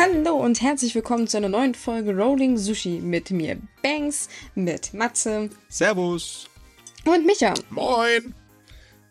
[0.00, 5.50] Hallo und herzlich willkommen zu einer neuen Folge Rolling Sushi mit mir Banks, mit Matze
[5.68, 6.48] Servus.
[7.04, 7.52] und Micha.
[7.68, 8.34] Moin!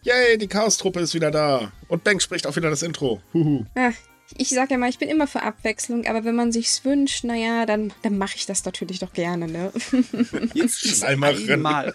[0.02, 1.72] Yay, die Chaos-Truppe ist wieder da.
[1.90, 3.22] Und Bank spricht auch wieder das Intro.
[3.36, 3.66] Huhu.
[3.76, 3.92] Ah,
[4.38, 7.66] ich sag ja mal, ich bin immer für Abwechslung, aber wenn man sich's wünscht, naja,
[7.66, 9.72] dann, dann mache ich das natürlich doch gerne, ne?
[10.54, 11.50] Jetzt ist Schleimerin.
[11.52, 11.94] einmal,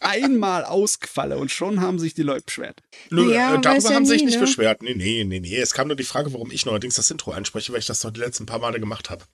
[0.00, 2.82] einmal ausgefallen und schon haben sich die Leute beschwert.
[3.10, 4.40] Nö, Ja, äh, darüber ja haben sie sich nie, nicht ne?
[4.46, 4.82] beschwert.
[4.82, 5.56] Nee, nee, nee, nee.
[5.56, 8.10] Es kam nur die Frage, warum ich neuerdings das Intro einspreche, weil ich das doch
[8.10, 9.24] die letzten paar Male gemacht habe.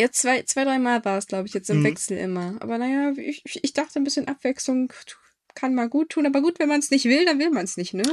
[0.00, 1.84] Ja, zwei, zwei drei Mal war es, glaube ich, jetzt im Mhm.
[1.84, 2.56] Wechsel immer.
[2.60, 4.92] Aber naja, ich, ich dachte, ein bisschen Abwechslung
[5.54, 7.76] kann mal gut tun, aber gut, wenn man es nicht will, dann will man es
[7.76, 8.04] nicht, ne?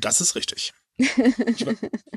[0.00, 0.72] Das ist richtig.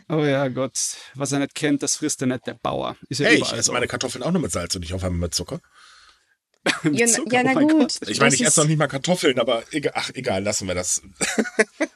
[0.10, 0.74] Oh ja, Gott.
[1.16, 2.98] Was er nicht kennt, das frisst er nicht der Bauer.
[3.10, 3.74] Ist ja Hey, ich esse so.
[3.74, 5.60] meine Kartoffeln auch nur mit Salz und nicht auf einmal mit Zucker.
[6.84, 8.00] Mit Ja, na- Zucker, ja, na oh gut.
[8.00, 8.08] Gott.
[8.10, 11.02] Ich meine, ich esse noch nicht mal Kartoffeln, aber egal, ach, egal, lassen wir das.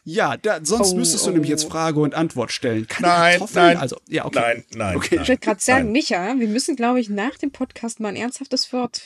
[0.08, 1.34] Ja, da, sonst Oh, müsstest du oh.
[1.34, 2.88] nämlich jetzt Frage und Antwort stellen.
[2.88, 3.78] Keine Nein, nein.
[3.78, 4.40] Also, ja, okay.
[4.40, 4.96] Nein, nein.
[4.98, 5.06] Okay.
[5.06, 5.92] Ich nein, wollte gerade sagen, nein.
[5.94, 9.02] Micha, wir müssen, glaube ich, nach dem Podcast mal ein ernsthaftes Wort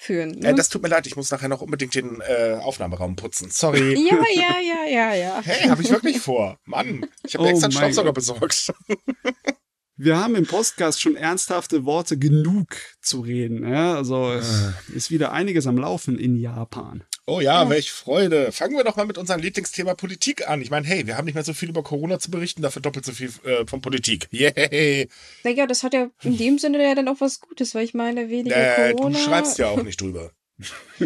[0.00, 0.30] führen.
[0.30, 0.48] Ne?
[0.48, 3.50] Äh, das tut mir leid, ich muss nachher noch unbedingt den äh, Aufnahmeraum putzen.
[3.50, 3.94] Sorry.
[3.94, 5.40] ja, ja, ja, ja, ja.
[5.44, 6.58] Hey, habe ich wirklich vor.
[6.64, 8.72] Mann, ich habe Oh extra einen Staubsauger besorgt.
[9.96, 12.68] Wir haben im Podcast schon ernsthafte Worte genug
[13.02, 13.68] zu reden.
[13.70, 14.50] Ja, also es
[14.90, 14.96] Äh.
[14.96, 17.04] ist wieder einiges am Laufen in Japan.
[17.26, 18.50] Oh ja, welch Freude.
[18.50, 20.60] Fangen wir doch mal mit unserem Lieblingsthema Politik an.
[20.62, 23.04] Ich meine, hey, wir haben nicht mehr so viel über Corona zu berichten, dafür doppelt
[23.04, 24.26] so viel äh, von Politik.
[24.32, 25.08] Yay.
[25.44, 28.30] Naja, das hat ja in dem Sinne ja dann auch was Gutes, weil ich meine,
[28.30, 29.18] weniger Äh, du Corona.
[29.18, 30.32] schreibst ja auch nicht drüber.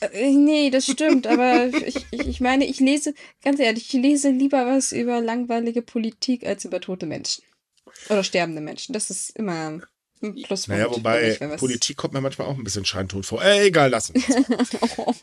[0.00, 4.30] Äh, nee, das stimmt, aber ich, ich, ich meine, ich lese, ganz ehrlich, ich lese
[4.30, 7.44] lieber was über langweilige Politik als über tote Menschen.
[8.10, 8.92] Oder sterbende Menschen.
[8.92, 9.80] Das ist immer
[10.22, 10.68] ein Pluspunkt.
[10.68, 13.42] Naja, wobei Politik kommt mir manchmal auch ein bisschen scheintot vor.
[13.42, 14.14] Äh, egal, lassen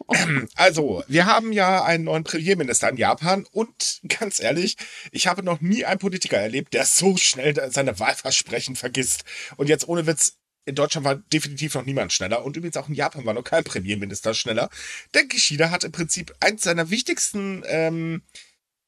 [0.10, 4.78] Ähm, Also, wir haben ja einen neuen Premierminister in Japan und ganz ehrlich,
[5.12, 9.24] ich habe noch nie einen Politiker erlebt, der so schnell seine Wahlversprechen vergisst.
[9.58, 12.96] Und jetzt ohne Witz, in Deutschland war definitiv noch niemand schneller und übrigens auch in
[12.96, 14.70] Japan war noch kein Premierminister schneller.
[15.16, 18.22] Denn Kishida hat im Prinzip eins seiner wichtigsten, ähm,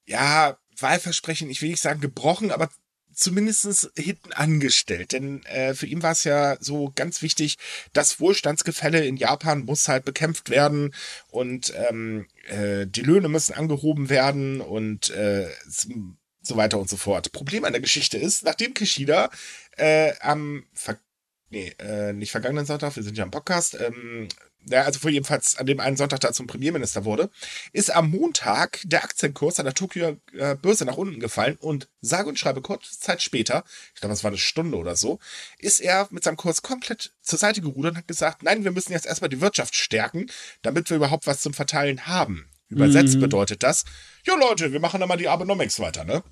[0.06, 2.70] ja, Wahlversprechen, ich will nicht sagen gebrochen, aber
[3.14, 5.12] zumindest hinten angestellt.
[5.12, 7.58] Denn äh, für ihn war es ja so ganz wichtig,
[7.94, 10.94] das Wohlstandsgefälle in Japan muss halt bekämpft werden
[11.30, 15.50] und ähm, äh, die Löhne müssen angehoben werden und äh,
[16.42, 17.32] so weiter und so fort.
[17.32, 19.30] Problem an der Geschichte ist, nachdem Kishida
[19.78, 20.98] äh, am Ver
[21.50, 24.30] nee, äh, nicht vergangenen Sonntag, wir sind ja am Podcast, ähm,
[24.66, 27.30] ja, also vor jedenfalls an dem einen Sonntag da zum Premierminister wurde,
[27.74, 32.30] ist am Montag der Aktienkurs an der Tokio äh, Börse nach unten gefallen und sage
[32.30, 33.64] und schreibe kurze Zeit später,
[33.94, 35.20] ich glaube, es war eine Stunde oder so,
[35.58, 38.92] ist er mit seinem Kurs komplett zur Seite gerudert und hat gesagt, nein, wir müssen
[38.92, 40.28] jetzt erstmal die Wirtschaft stärken,
[40.62, 42.48] damit wir überhaupt was zum Verteilen haben.
[42.70, 43.22] Übersetzt Mhm.
[43.22, 43.84] bedeutet das,
[44.26, 46.24] jo Leute, wir machen dann mal die Abenomics weiter, ne?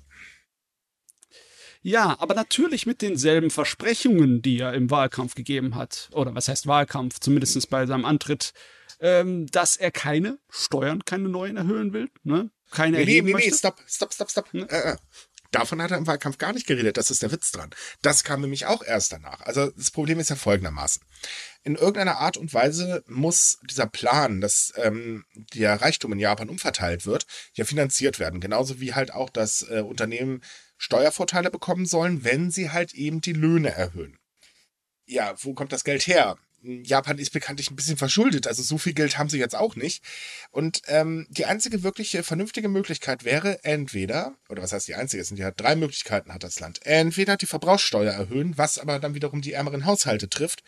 [1.82, 6.10] Ja, aber natürlich mit denselben Versprechungen, die er im Wahlkampf gegeben hat.
[6.12, 7.20] Oder was heißt Wahlkampf?
[7.20, 8.52] Zumindest bei seinem Antritt,
[9.00, 12.10] ähm, dass er keine Steuern, keine neuen erhöhen will.
[12.22, 12.50] Ne?
[12.70, 13.56] Keine Nee, nee, erheben nee, nee, möchte.
[13.56, 14.54] stopp, stopp, stopp, stopp.
[14.54, 14.68] Ne?
[14.70, 14.96] Äh, äh.
[15.52, 17.70] Davon hat er im Wahlkampf gar nicht geredet, das ist der Witz dran.
[18.02, 19.40] Das kam nämlich auch erst danach.
[19.40, 21.02] Also das Problem ist ja folgendermaßen.
[21.64, 27.04] In irgendeiner Art und Weise muss dieser Plan, dass ähm, der Reichtum in Japan umverteilt
[27.04, 28.38] wird, ja finanziert werden.
[28.38, 30.40] Genauso wie halt auch, dass äh, Unternehmen
[30.80, 34.18] Steuervorteile bekommen sollen, wenn sie halt eben die Löhne erhöhen.
[35.04, 36.38] Ja, wo kommt das Geld her?
[36.62, 40.02] Japan ist bekanntlich ein bisschen verschuldet, also so viel Geld haben sie jetzt auch nicht.
[40.50, 45.28] Und ähm, die einzige wirkliche vernünftige Möglichkeit wäre entweder, oder was heißt die einzige, es
[45.28, 46.84] sind ja drei Möglichkeiten hat das Land.
[46.84, 50.62] Entweder die Verbrauchssteuer erhöhen, was aber dann wiederum die ärmeren Haushalte trifft,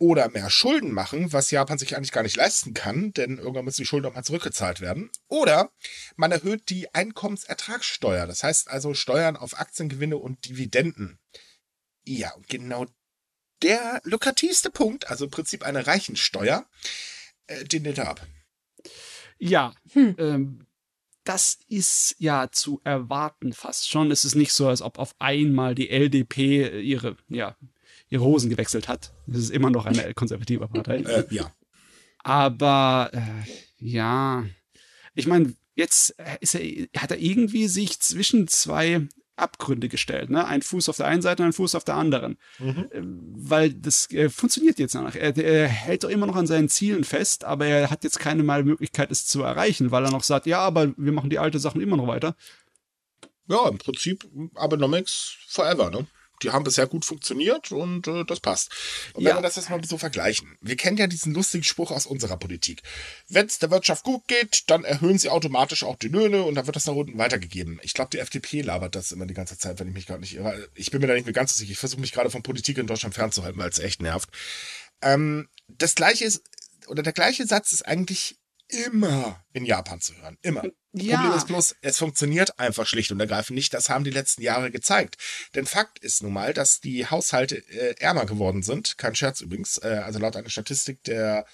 [0.00, 3.82] oder mehr Schulden machen, was Japan sich eigentlich gar nicht leisten kann, denn irgendwann müssen
[3.82, 5.10] die Schulden auch mal zurückgezahlt werden.
[5.28, 5.70] Oder
[6.16, 11.18] man erhöht die Einkommensertragssteuer, das heißt also Steuern auf Aktiengewinne und Dividenden.
[12.02, 12.86] Ja, und genau
[13.62, 16.66] der lukrativste Punkt, also im Prinzip eine Reichensteuer,
[17.46, 18.26] äh, den lehnt er ab.
[19.38, 20.16] Ja, Hm.
[20.18, 20.66] ähm,
[21.24, 24.10] das ist ja zu erwarten fast schon.
[24.10, 27.54] Es ist nicht so, als ob auf einmal die LDP ihre, ja,
[28.10, 29.12] ihre Hosen gewechselt hat.
[29.28, 30.98] Es ist immer noch eine konservative Partei.
[30.98, 31.50] Äh, ja.
[32.18, 33.20] Aber äh,
[33.78, 34.44] ja,
[35.14, 40.44] ich meine, jetzt äh, ist er, hat er irgendwie sich zwischen zwei Abgründe gestellt, ne?
[40.44, 42.36] Ein Fuß auf der einen Seite und ein Fuß auf der anderen.
[42.58, 42.88] Mhm.
[42.92, 45.14] Ähm, Weil das äh, funktioniert jetzt noch.
[45.14, 48.42] Er, er hält doch immer noch an seinen Zielen fest, aber er hat jetzt keine
[48.42, 51.58] mal Möglichkeit, es zu erreichen, weil er noch sagt, ja, aber wir machen die alten
[51.58, 52.36] Sachen immer noch weiter.
[53.48, 56.06] Ja, im Prinzip Abenomics forever, ne?
[56.42, 58.70] Die haben bisher gut funktioniert und äh, das passt.
[59.14, 59.30] Und Ja.
[59.30, 62.36] wenn wir das jetzt mal so vergleichen, wir kennen ja diesen lustigen Spruch aus unserer
[62.36, 62.82] Politik.
[63.28, 66.66] Wenn es der Wirtschaft gut geht, dann erhöhen sie automatisch auch die Löhne und dann
[66.66, 67.78] wird das nach unten weitergegeben.
[67.82, 70.34] Ich glaube, die FDP labert das immer die ganze Zeit, wenn ich mich gerade nicht
[70.34, 70.68] irre.
[70.74, 71.72] Ich bin mir da nicht mehr ganz so sicher.
[71.72, 74.28] Ich versuche mich gerade von Politik in Deutschland fernzuhalten, weil es echt nervt.
[75.02, 76.42] Ähm, das gleiche ist,
[76.88, 78.36] oder der gleiche Satz ist eigentlich
[78.86, 80.38] immer in Japan zu hören.
[80.42, 80.64] Immer.
[80.92, 81.18] Ja.
[81.18, 83.72] Problem ist bloß, es funktioniert einfach schlicht und ergreifend nicht.
[83.74, 85.16] Das haben die letzten Jahre gezeigt.
[85.54, 88.98] Denn Fakt ist nun mal, dass die Haushalte äh, ärmer geworden sind.
[88.98, 89.78] Kein Scherz übrigens.
[89.78, 91.46] Äh, also laut einer Statistik der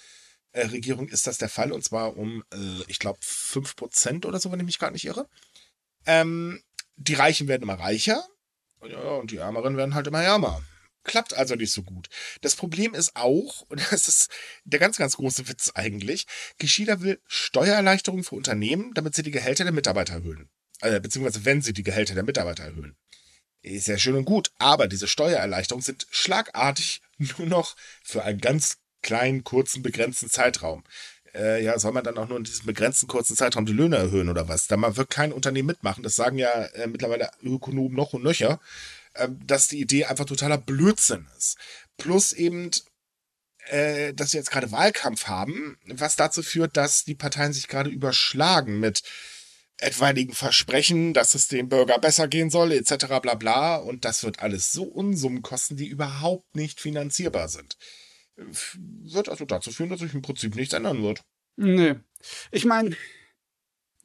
[0.53, 1.71] äh, Regierung ist das der Fall.
[1.71, 5.27] Und zwar um, äh, ich glaube, 5% oder so, wenn ich mich gerade nicht irre.
[6.05, 6.61] Ähm,
[6.95, 8.25] die Reichen werden immer reicher.
[8.87, 10.63] Ja, und die Ärmeren werden halt immer ärmer.
[11.07, 12.09] Klappt also nicht so gut.
[12.41, 14.29] Das Problem ist auch, und das ist
[14.65, 16.27] der ganz, ganz große Witz eigentlich,
[16.59, 20.49] Geschieder will Steuererleichterungen für Unternehmen, damit sie die Gehälter der Mitarbeiter erhöhen.
[20.81, 22.97] Äh, beziehungsweise wenn sie die Gehälter der Mitarbeiter erhöhen.
[23.61, 28.77] Ist ja schön und gut, aber diese Steuererleichterungen sind schlagartig nur noch für einen ganz
[29.01, 30.83] kleinen, kurzen, begrenzten Zeitraum.
[31.33, 34.27] Äh, ja, soll man dann auch nur in diesem begrenzten, kurzen Zeitraum die Löhne erhöhen
[34.27, 34.67] oder was?
[34.67, 36.03] Da wird kein Unternehmen mitmachen.
[36.03, 38.59] Das sagen ja äh, mittlerweile Ökonomen noch und nöcher,
[39.45, 41.57] dass die Idee einfach totaler Blödsinn ist.
[41.97, 42.71] Plus eben
[43.69, 47.89] äh, dass wir jetzt gerade Wahlkampf haben, was dazu führt, dass die Parteien sich gerade
[47.89, 49.03] überschlagen mit
[49.79, 53.05] etwaigen Versprechen, dass es dem Bürger besser gehen soll, etc.
[53.21, 53.75] bla bla.
[53.75, 57.77] Und das wird alles so Unsummen kosten, die überhaupt nicht finanzierbar sind.
[58.35, 61.21] Wird also dazu führen, dass sich im Prinzip nichts ändern wird.
[61.57, 61.95] Nee.
[62.51, 62.95] Ich meine,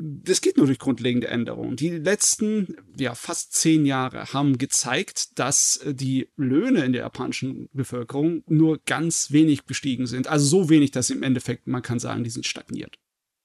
[0.02, 1.76] das geht nur durch grundlegende Änderungen.
[1.76, 7.69] Die letzten, ja, fast zehn Jahre haben gezeigt, dass äh, die Löhne in der japanischen
[7.72, 10.26] Bevölkerung nur ganz wenig gestiegen sind.
[10.26, 12.99] Also so wenig, dass im Endeffekt, man kann sagen, die sind stagniert.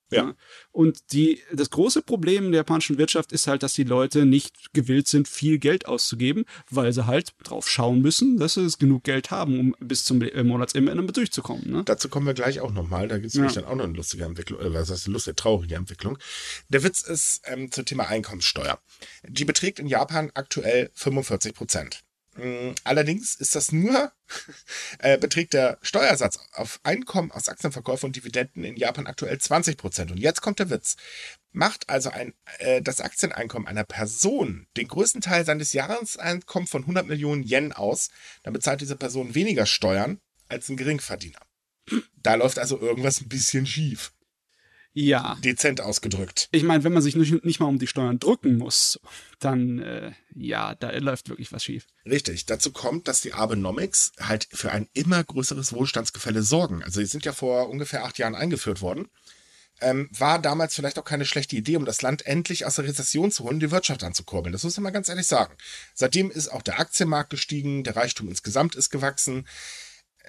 [0.09, 0.35] Ja.
[0.71, 5.07] Und die, das große Problem der japanischen Wirtschaft ist halt, dass die Leute nicht gewillt
[5.07, 9.59] sind, viel Geld auszugeben, weil sie halt drauf schauen müssen, dass sie genug Geld haben,
[9.59, 11.69] um bis zum äh, Monatsende durchzukommen.
[11.71, 11.83] Ne?
[11.85, 13.07] Dazu kommen wir gleich auch nochmal.
[13.07, 13.41] Da gibt es Ja.
[13.41, 16.17] nämlich dann auch noch eine lustige Entwicklung, äh, was heißt eine lustige, traurige Entwicklung.
[16.69, 18.79] Der Witz ist ähm, zum Thema Einkommenssteuer.
[19.27, 22.03] Die beträgt in Japan aktuell 45 Prozent.
[22.37, 24.11] Mm, Allerdings ist das nur,
[24.99, 30.11] äh, beträgt der Steuersatz auf Einkommen aus Aktienverkäufen und Dividenden in Japan aktuell 20 Prozent.
[30.11, 30.95] Und jetzt kommt der Witz.
[31.51, 37.07] Macht also ein, äh, das Aktieneinkommen einer Person den größten Teil seines Jahreseinkommens von 100
[37.07, 38.09] Millionen Yen aus,
[38.43, 40.19] dann bezahlt diese Person weniger Steuern
[40.49, 41.39] als ein Geringverdiener.
[42.17, 44.11] Da läuft also irgendwas ein bisschen schief.
[44.99, 45.37] Ja.
[45.43, 46.49] Dezent ausgedrückt.
[46.51, 48.99] Ich meine, wenn man sich nicht, nicht mal um die Steuern drücken muss,
[49.37, 51.85] dann, äh, ja, da läuft wirklich was schief.
[52.03, 52.47] Richtig.
[52.47, 56.81] Dazu kommt, dass die Abenomics halt für ein immer größeres Wohlstandsgefälle sorgen.
[56.81, 59.07] Also die sind ja vor ungefähr acht Jahren eingeführt worden.
[59.81, 63.29] Ähm, war damals vielleicht auch keine schlechte Idee, um das Land endlich aus der Rezession
[63.29, 64.51] zu holen, die Wirtschaft anzukurbeln.
[64.51, 65.53] Das muss man mal ganz ehrlich sagen.
[65.93, 69.45] Seitdem ist auch der Aktienmarkt gestiegen, der Reichtum insgesamt ist gewachsen.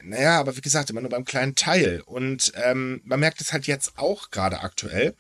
[0.03, 2.03] Naja, aber wie gesagt, immer nur beim kleinen Teil.
[2.05, 5.17] Und ähm, man merkt es halt jetzt auch gerade aktuell.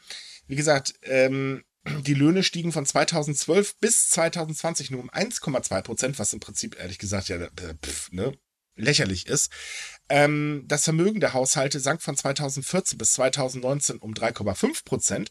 [0.46, 1.64] Wie gesagt, ähm,
[2.02, 6.98] die Löhne stiegen von 2012 bis 2020 nur um 1,2 Prozent, was im Prinzip ehrlich
[6.98, 7.48] gesagt ja äh,
[7.82, 8.32] pf, ne,
[8.76, 9.50] lächerlich ist.
[10.08, 15.30] Ähm, das Vermögen der Haushalte sank von 2014 bis 2019 um 3,5 Prozent.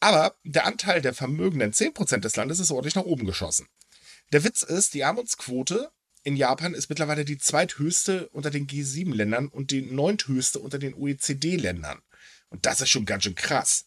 [0.00, 3.66] Aber der Anteil der vermögenden 10 Prozent des Landes ist ordentlich nach oben geschossen.
[4.32, 5.90] Der Witz ist, die Armutdsquote
[6.22, 12.00] in Japan ist mittlerweile die zweithöchste unter den G7-Ländern und die neunthöchste unter den OECD-Ländern.
[12.48, 13.84] Und das ist schon ganz schön krass.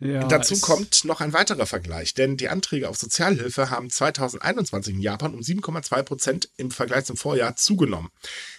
[0.00, 5.00] Ja, Dazu kommt noch ein weiterer Vergleich, denn die Anträge auf Sozialhilfe haben 2021 in
[5.00, 8.10] Japan um 7,2 Prozent im Vergleich zum Vorjahr zugenommen.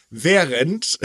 [0.10, 1.00] Während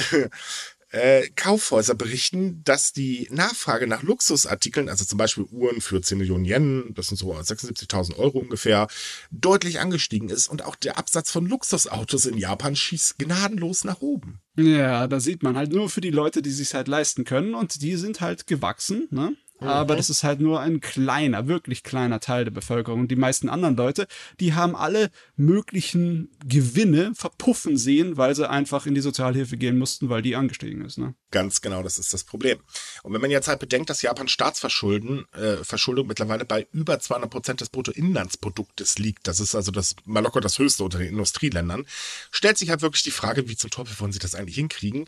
[0.95, 6.45] äh, Kaufhäuser berichten, dass die Nachfrage nach Luxusartikeln, also zum Beispiel Uhren für 10 Millionen
[6.45, 8.87] Yen, das sind so 76.000 Euro ungefähr,
[9.31, 14.41] deutlich angestiegen ist und auch der Absatz von Luxusautos in Japan schießt gnadenlos nach oben.
[14.57, 17.83] Ja, da sieht man halt nur für die Leute, die sich halt leisten können und
[17.83, 19.37] die sind halt gewachsen, ne?
[19.69, 23.01] Aber das ist halt nur ein kleiner, wirklich kleiner Teil der Bevölkerung.
[23.01, 24.07] Und die meisten anderen Leute,
[24.41, 30.09] die haben alle möglichen Gewinne verpuffen sehen, weil sie einfach in die Sozialhilfe gehen mussten,
[30.09, 31.15] weil die angestiegen ist, ne?
[31.31, 32.59] Ganz genau, das ist das Problem.
[33.03, 37.31] Und wenn man jetzt halt bedenkt, dass Japan Staatsverschulden, äh, Verschuldung mittlerweile bei über 200
[37.31, 41.87] Prozent des Bruttoinlandsproduktes liegt, das ist also das mal locker das höchste unter den Industrieländern,
[42.31, 45.07] stellt sich halt wirklich die Frage, wie zum Teufel wollen sie das eigentlich hinkriegen,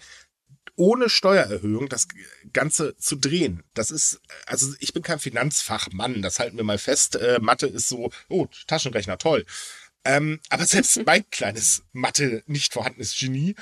[0.77, 2.07] ohne Steuererhöhung das
[2.53, 3.63] Ganze zu drehen.
[3.75, 7.17] Das ist, also ich bin kein Finanzfachmann, das halten wir mal fest.
[7.17, 9.45] Äh, Mathe ist so, oh, Taschenrechner, toll.
[10.05, 13.55] Ähm, aber selbst mein kleines Mathe nicht vorhandenes Genie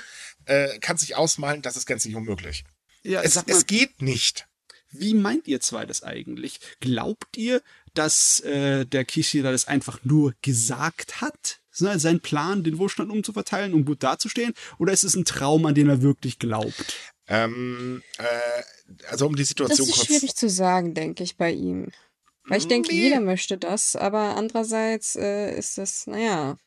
[0.45, 2.63] äh, kann sich ausmalen, das ist gänzlich unmöglich.
[3.03, 4.47] Ja, Es, mal, es geht nicht.
[4.91, 6.59] wie meint ihr zwei das eigentlich?
[6.79, 7.61] Glaubt ihr,
[7.93, 11.59] dass äh, der Kishida das einfach nur gesagt hat?
[11.81, 14.53] Ne, sein Plan, den Wohlstand umzuverteilen, um gut dazustehen?
[14.77, 16.95] Oder ist es ein Traum, an den er wirklich glaubt?
[17.27, 20.07] Ähm, äh, also um die Situation Das ist kurz.
[20.07, 21.91] schwierig zu sagen, denke ich, bei ihm.
[22.47, 23.01] Weil ich denke, Nee.
[23.05, 26.57] jeder möchte das, aber andererseits äh, ist das, naja,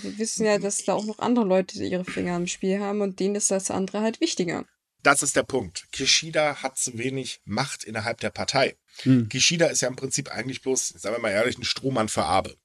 [0.00, 3.18] wir wissen ja, dass da auch noch andere Leute ihre Finger im Spiel haben und
[3.18, 4.64] denen ist das andere halt wichtiger.
[5.02, 5.86] Das ist der Punkt.
[5.92, 8.76] Kishida hat zu wenig Macht innerhalb der Partei.
[9.02, 9.28] Hm.
[9.28, 12.56] Kishida ist ja im Prinzip eigentlich bloß, sagen wir mal ehrlich, ein Strohmann für Abe.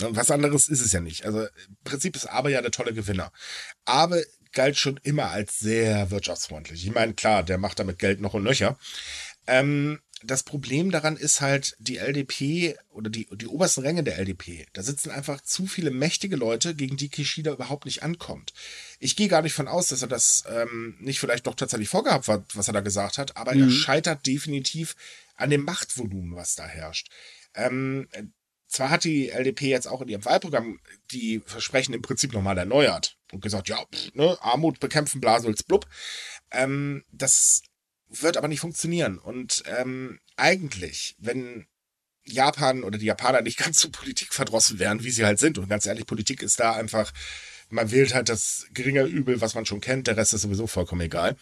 [0.00, 1.24] Was anderes ist es ja nicht.
[1.24, 3.32] Also im Prinzip ist Abe ja der tolle Gewinner.
[3.84, 6.84] Abe galt schon immer als sehr wirtschaftsfreundlich.
[6.84, 8.78] Ich meine, klar, der macht damit Geld noch und nöcher.
[9.46, 14.66] Ähm, das Problem daran ist halt, die LDP oder die, die obersten Ränge der LDP,
[14.74, 18.52] da sitzen einfach zu viele mächtige Leute, gegen die Kishida überhaupt nicht ankommt.
[18.98, 22.28] Ich gehe gar nicht von aus, dass er das ähm, nicht vielleicht doch tatsächlich vorgehabt
[22.28, 23.70] hat, was er da gesagt hat, aber er Mhm.
[23.70, 24.94] scheitert definitiv
[25.36, 27.08] an dem Machtvolumen, was da herrscht.
[27.54, 28.06] Ähm,
[28.70, 33.18] zwar hat die LDP jetzt auch in ihrem Wahlprogramm die Versprechen im Prinzip nochmal erneuert
[33.32, 35.86] und gesagt, ja, pff, ne, Armut bekämpfen, Blasulz, blub.
[36.52, 37.62] Ähm, das
[38.08, 39.18] wird aber nicht funktionieren.
[39.18, 41.66] Und ähm, eigentlich, wenn
[42.24, 45.86] Japan oder die Japaner nicht ganz so politikverdrossen wären, wie sie halt sind, und ganz
[45.86, 47.12] ehrlich, Politik ist da einfach,
[47.70, 51.02] man wählt halt das geringe Übel, was man schon kennt, der Rest ist sowieso vollkommen
[51.02, 51.36] egal,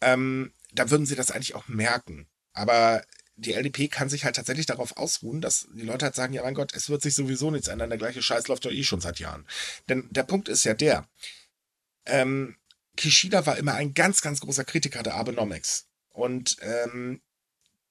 [0.00, 2.26] ähm, da würden sie das eigentlich auch merken.
[2.52, 3.02] Aber
[3.38, 6.54] die LDP kann sich halt tatsächlich darauf ausruhen, dass die Leute halt sagen, ja mein
[6.54, 9.20] Gott, es wird sich sowieso nichts ändern, der gleiche Scheiß läuft doch eh schon seit
[9.20, 9.46] Jahren.
[9.88, 11.08] Denn der Punkt ist ja der,
[12.04, 12.56] ähm,
[12.96, 15.86] Kishida war immer ein ganz, ganz großer Kritiker der Abenomics.
[16.10, 17.20] Und ähm,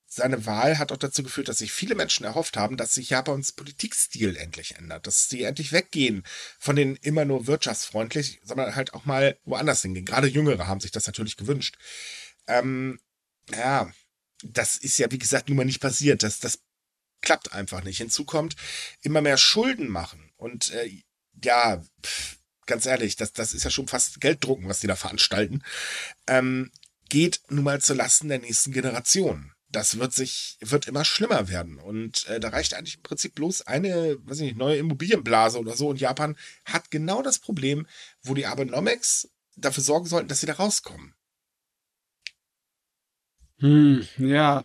[0.06, 3.54] seine Wahl hat auch dazu geführt, dass sich viele Menschen erhofft haben, dass sich Japans
[3.54, 6.24] Politikstil endlich ändert, dass sie endlich weggehen
[6.60, 10.06] von den immer nur wirtschaftsfreundlich, sondern halt auch mal woanders hingehen.
[10.06, 11.78] Gerade Jüngere haben sich das natürlich gewünscht.
[12.48, 13.00] Ähm,
[13.52, 13.92] ja,
[14.44, 16.24] das ist ja, wie gesagt, nun mal nicht passiert.
[16.24, 16.60] Das, das
[17.22, 17.98] klappt einfach nicht.
[17.98, 18.56] Hinzu kommt,
[19.02, 20.32] immer mehr Schulden machen.
[20.38, 21.04] Und äh,
[21.44, 25.64] ja, pff, ganz ehrlich, das, das ist ja schon fast Gelddrucken, was die da veranstalten.
[26.28, 26.72] Ähm,
[27.10, 29.54] geht nun mal zu Lasten der nächsten Generation.
[29.70, 31.78] Das wird sich, wird immer schlimmer werden.
[31.78, 35.76] Und äh, da reicht eigentlich im Prinzip bloß eine, weiß ich nicht, neue Immobilienblase oder
[35.76, 35.90] so.
[35.90, 37.88] Und Japan hat genau das Problem,
[38.22, 41.14] wo die Abenomics dafür sorgen sollten, dass sie da rauskommen.
[43.60, 44.64] Hm, ja.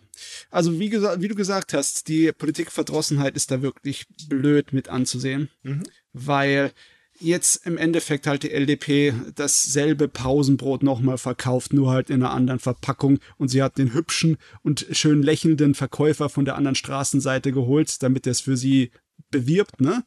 [0.51, 5.49] Also wie gesagt, wie du gesagt hast, die Politikverdrossenheit ist da wirklich blöd mit anzusehen,
[5.63, 5.83] Mhm.
[6.13, 6.71] weil
[7.19, 12.59] jetzt im Endeffekt halt die LDP dasselbe Pausenbrot nochmal verkauft, nur halt in einer anderen
[12.59, 18.01] Verpackung und sie hat den hübschen und schön lächelnden Verkäufer von der anderen Straßenseite geholt,
[18.03, 18.91] damit er es für sie
[19.31, 20.03] bewirbt, ne?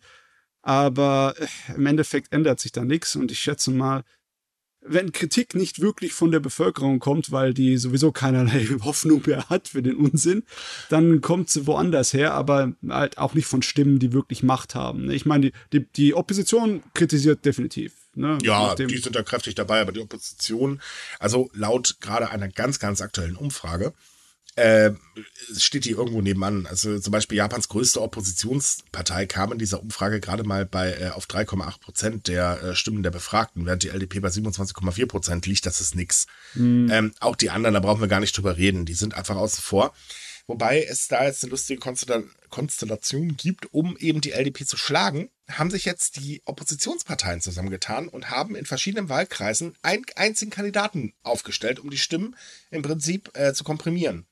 [0.63, 4.03] Aber äh, im Endeffekt ändert sich da nichts und ich schätze mal,
[4.89, 9.69] wenn Kritik nicht wirklich von der Bevölkerung kommt, weil die sowieso keinerlei Hoffnung mehr hat
[9.69, 10.45] für den Unsinn,
[10.89, 15.07] dann kommt sie woanders her, aber halt auch nicht von Stimmen, die wirklich Macht haben.
[15.07, 15.15] ne?
[15.15, 17.93] Ich meine, die, die, die Opposition kritisiert definitiv.
[18.15, 18.39] Ne?
[18.43, 20.81] Ja, die sind da kräftig dabei, aber die Opposition,
[21.19, 23.93] also laut gerade einer ganz, ganz aktuellen Umfrage,
[24.57, 24.93] äh,
[25.57, 26.67] steht die irgendwo nebenan.
[26.67, 31.27] Also zum Beispiel Japans größte Oppositionspartei kam in dieser Umfrage gerade mal bei äh, auf
[31.27, 35.67] 3,8 Prozent der äh, Stimmen der Befragten, während die LDP bei 27,4 Prozent liegt.
[35.67, 36.27] Das ist nix.
[36.91, 38.87] Ähm, auch die anderen, da brauchen wir gar nicht drüber reden.
[38.87, 39.95] Die sind einfach außen vor.
[40.47, 45.29] Wobei es da jetzt eine lustige Konstella Konstellation gibt, um eben die LDP zu schlagen,
[45.51, 51.81] haben sich jetzt die Oppositionsparteien zusammengetan und haben in verschiedenen Wahlkreisen einen einzigen Kandidaten aufgestellt,
[51.81, 52.37] um die Stimmen
[52.71, 54.27] im Prinzip äh, zu komprimieren.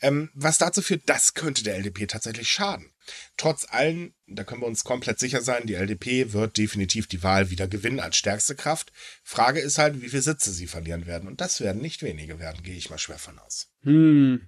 [0.00, 2.92] Ähm, was dazu führt, das könnte der LDP tatsächlich schaden.
[3.36, 7.50] Trotz allem, da können wir uns komplett sicher sein, die LDP wird definitiv die Wahl
[7.50, 8.92] wieder gewinnen als stärkste Kraft.
[9.22, 11.28] Frage ist halt, wie viele Sitze sie verlieren werden.
[11.28, 13.70] Und das werden nicht wenige werden, gehe ich mal schwer von aus.
[13.82, 14.46] Hm.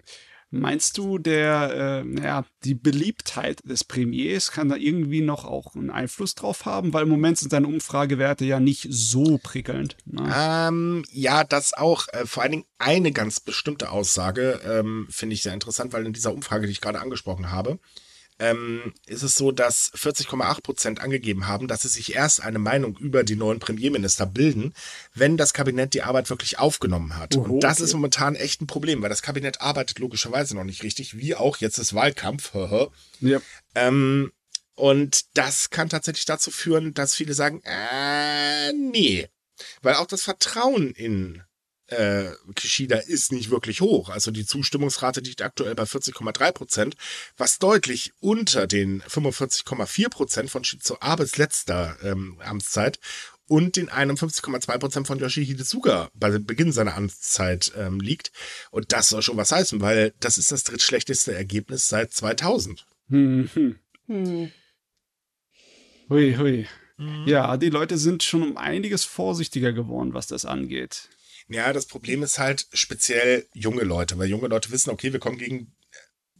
[0.50, 5.90] Meinst du, der, äh, ja, die Beliebtheit des Premiers kann da irgendwie noch auch einen
[5.90, 6.94] Einfluss drauf haben?
[6.94, 9.98] Weil im Moment sind seine Umfragewerte ja nicht so prickelnd.
[10.06, 10.32] Ne?
[10.34, 12.06] Ähm, ja, das auch.
[12.12, 16.14] Äh, vor allen Dingen eine ganz bestimmte Aussage ähm, finde ich sehr interessant, weil in
[16.14, 17.78] dieser Umfrage, die ich gerade angesprochen habe,
[18.38, 22.96] ähm, ist es so, dass 40,8 Prozent angegeben haben, dass sie sich erst eine Meinung
[22.96, 24.74] über die neuen Premierminister bilden,
[25.14, 27.36] wenn das Kabinett die Arbeit wirklich aufgenommen hat.
[27.36, 30.82] Oho, Und das ist momentan echt ein Problem, weil das Kabinett arbeitet logischerweise noch nicht
[30.82, 32.52] richtig, wie auch jetzt ist Wahlkampf.
[33.20, 33.40] Ja.
[33.74, 34.32] Ähm,
[34.74, 39.28] und das kann tatsächlich dazu führen, dass viele sagen, äh, nee.
[39.82, 41.42] Weil auch das Vertrauen in
[41.88, 44.08] äh, Kishida ist nicht wirklich hoch.
[44.08, 46.96] Also die Zustimmungsrate liegt aktuell bei 40,3 Prozent,
[47.36, 52.98] was deutlich unter den 45,4 Prozent von Shizu Abes letzter ähm, Amtszeit
[53.48, 58.30] und den 51,2 Prozent von Yoshihide Suga bei Beginn seiner Amtszeit ähm, liegt.
[58.70, 62.86] Und das soll schon was heißen, weil das ist das drittschlechteste Ergebnis seit 2000.
[63.08, 63.78] Hm, hm.
[64.06, 64.52] Hm.
[66.10, 66.66] Hui, hui.
[66.98, 67.24] Mhm.
[67.26, 71.08] Ja, die Leute sind schon um einiges vorsichtiger geworden, was das angeht.
[71.48, 75.38] Ja, das Problem ist halt speziell junge Leute, weil junge Leute wissen, okay, wir kommen
[75.38, 75.74] gegen,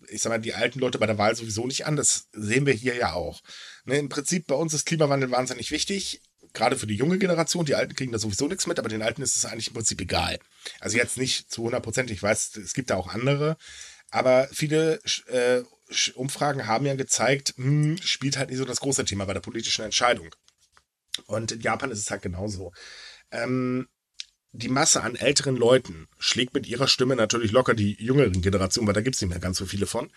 [0.09, 1.97] ich sag mal, die alten Leute bei der Wahl sowieso nicht an.
[1.97, 3.43] Das sehen wir hier ja auch.
[3.85, 6.21] Ne, Im Prinzip bei uns ist Klimawandel wahnsinnig wichtig,
[6.53, 7.65] gerade für die junge Generation.
[7.65, 10.01] Die Alten kriegen da sowieso nichts mit, aber den Alten ist es eigentlich im Prinzip
[10.01, 10.39] egal.
[10.79, 12.11] Also jetzt nicht zu 100 Prozent.
[12.11, 13.57] Ich weiß, es gibt da auch andere.
[14.11, 15.63] Aber viele äh,
[16.15, 19.85] Umfragen haben ja gezeigt, hm, spielt halt nicht so das große Thema bei der politischen
[19.85, 20.35] Entscheidung.
[21.27, 22.73] Und in Japan ist es halt genauso.
[23.31, 23.89] Ähm,
[24.53, 28.95] die Masse an älteren Leuten schlägt mit ihrer Stimme natürlich locker die jüngeren Generationen, weil
[28.95, 30.11] da gibt es nicht mehr ganz so viele von.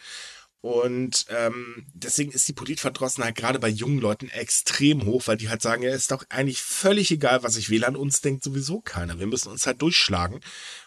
[0.62, 5.64] Und ähm, deswegen ist die Politverdrossenheit gerade bei jungen Leuten extrem hoch, weil die halt
[5.64, 9.20] sagen, ja, ist doch eigentlich völlig egal, was ich wähle, an uns denkt sowieso keiner.
[9.20, 10.40] Wir müssen uns halt durchschlagen.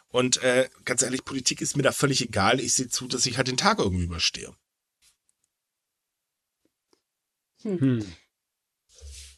[0.09, 2.61] Und äh, ganz ehrlich, Politik ist mir da völlig egal.
[2.61, 4.55] Ich sehe zu, dass ich halt den Tag irgendwie überstehe.
[7.63, 7.81] Hm.
[7.81, 8.13] hm.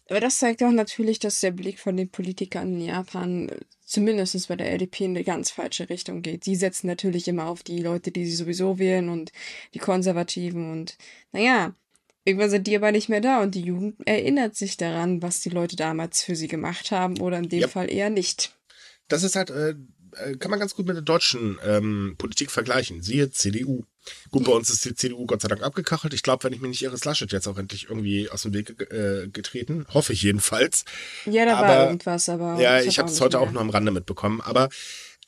[0.08, 3.50] Aber das zeigt auch natürlich, dass der Blick von den Politikern in Japan,
[3.86, 6.44] zumindest bei der LDP, in eine ganz falsche Richtung geht.
[6.44, 9.32] Sie setzen natürlich immer auf die Leute, die sie sowieso wählen und
[9.72, 10.98] die Konservativen und
[11.32, 11.74] naja,
[12.24, 15.50] irgendwann sind die aber nicht mehr da und die Jugend erinnert sich daran, was die
[15.50, 17.68] Leute damals für sie gemacht haben oder in dem ja.
[17.68, 18.54] Fall eher nicht.
[19.08, 19.76] Das ist halt äh,
[20.18, 23.02] äh, kann man ganz gut mit der deutschen ähm, Politik vergleichen.
[23.02, 23.84] Siehe CDU.
[24.30, 26.14] Gut, bei uns ist die CDU Gott sei Dank abgekachelt.
[26.14, 28.54] Ich glaube, wenn ich mich nicht irre, ist Laschet jetzt auch endlich irgendwie aus dem
[28.54, 29.86] Weg äh, getreten.
[29.92, 30.84] Hoffe ich jedenfalls.
[31.24, 32.60] Ja, da aber, war irgendwas, aber.
[32.60, 33.46] Ja, ich habe es heute mehr.
[33.46, 34.40] auch nur am Rande mitbekommen.
[34.40, 34.68] Aber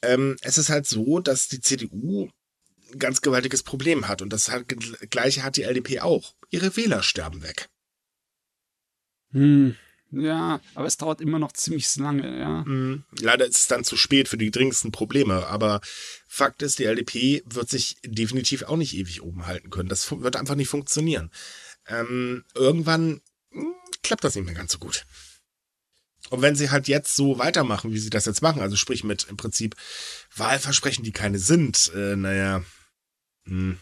[0.02, 2.28] ähm, es ist halt so, dass die CDU
[2.92, 4.22] ein ganz gewaltiges Problem hat.
[4.22, 4.64] Und das hat,
[5.10, 6.34] gleiche hat die LDP auch.
[6.50, 7.68] Ihre Wähler sterben weg.
[9.32, 9.76] Hm.
[10.10, 12.64] Ja, aber es dauert immer noch ziemlich lange, ja.
[12.64, 13.04] Mhm.
[13.20, 15.80] Leider ist es dann zu spät für die dringendsten Probleme, aber
[16.26, 19.88] Fakt ist, die LDP wird sich definitiv auch nicht ewig oben halten können.
[19.88, 21.30] Das wird einfach nicht funktionieren.
[21.86, 25.04] Ähm, irgendwann mh, hm, klappt das nicht mehr ganz so gut.
[26.30, 29.26] Und wenn sie halt jetzt so weitermachen, wie sie das jetzt machen, also sprich mit
[29.28, 29.76] im Prinzip
[30.36, 32.58] Wahlversprechen, die keine sind, äh, naja,
[33.44, 33.78] mh, hm,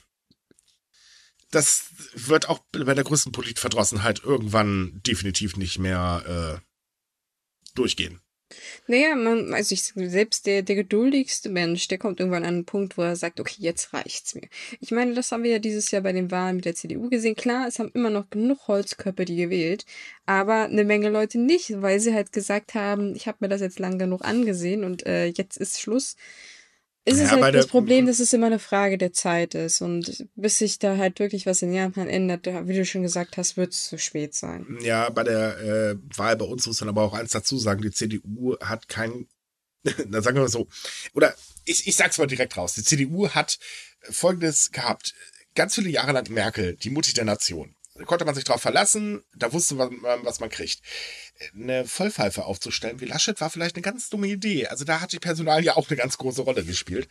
[1.56, 8.20] das wird auch bei der größten Politverdrossenheit irgendwann definitiv nicht mehr äh, durchgehen.
[8.86, 12.96] Naja, man, also ich selbst der, der geduldigste Mensch, der kommt irgendwann an einen Punkt,
[12.96, 14.48] wo er sagt, okay, jetzt reicht's mir.
[14.80, 17.34] Ich meine, das haben wir ja dieses Jahr bei den Wahlen mit der CDU gesehen.
[17.34, 19.84] Klar, es haben immer noch genug Holzköpfe, die gewählt,
[20.26, 23.80] aber eine Menge Leute nicht, weil sie halt gesagt haben, ich habe mir das jetzt
[23.80, 26.16] lang genug angesehen und äh, jetzt ist Schluss
[27.06, 29.80] ist es ja, halt das Problem, dass es immer eine Frage der Zeit ist.
[29.80, 33.56] Und bis sich da halt wirklich was in Japan ändert, wie du schon gesagt hast,
[33.56, 34.66] wird es zu spät sein.
[34.82, 37.92] Ja, bei der äh, Wahl bei uns muss man aber auch eins dazu sagen, die
[37.92, 39.28] CDU hat kein,
[39.84, 40.66] dann sagen wir mal so,
[41.14, 41.32] oder
[41.64, 43.60] ich, ich sag's mal direkt raus, die CDU hat
[44.02, 45.14] folgendes gehabt.
[45.54, 47.76] Ganz viele Jahre lang Merkel, die Mutti der Nation.
[48.04, 49.90] Konnte man sich drauf verlassen, da wusste man,
[50.22, 50.80] was man kriegt.
[51.54, 54.66] Eine Vollpfeife aufzustellen wie Laschet war vielleicht eine ganz dumme Idee.
[54.66, 57.08] Also da hat die Personal ja auch eine ganz große Rolle gespielt.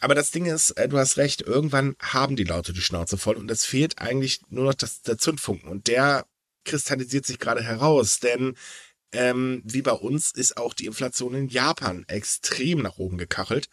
[0.00, 3.36] Aber das Ding ist, äh, du hast recht, irgendwann haben die Leute die Schnauze voll
[3.36, 5.68] und es fehlt eigentlich nur noch das, der Zündfunken.
[5.68, 6.26] Und der
[6.64, 8.56] kristallisiert sich gerade heraus, denn
[9.12, 13.68] ähm, wie bei uns ist auch die Inflation in Japan extrem nach oben gekachelt.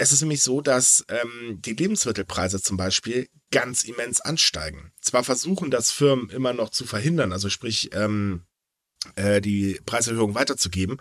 [0.00, 4.92] Es ist nämlich so, dass ähm, die Lebensmittelpreise zum Beispiel ganz immens ansteigen.
[5.02, 8.46] Zwar versuchen das Firmen immer noch zu verhindern, also sprich ähm,
[9.16, 10.96] äh, die Preiserhöhung weiterzugeben,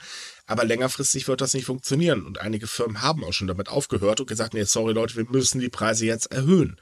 [0.48, 2.26] aber längerfristig wird das nicht funktionieren.
[2.26, 5.62] Und einige Firmen haben auch schon damit aufgehört und gesagt, nee, sorry Leute, wir müssen
[5.62, 6.76] die Preise jetzt erhöhen.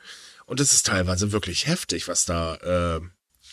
[0.47, 3.01] Und es ist teilweise wirklich heftig, was da äh,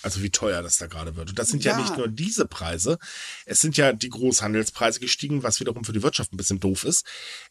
[0.05, 1.31] also wie teuer das da gerade wird.
[1.31, 1.73] Und das sind ja.
[1.73, 1.79] ja.
[1.81, 2.99] nicht nur diese Preise,
[3.47, 7.07] es sind ja die Großhandelspreise gestiegen, was wiederum für die Wirtschaft ein bisschen doof ist.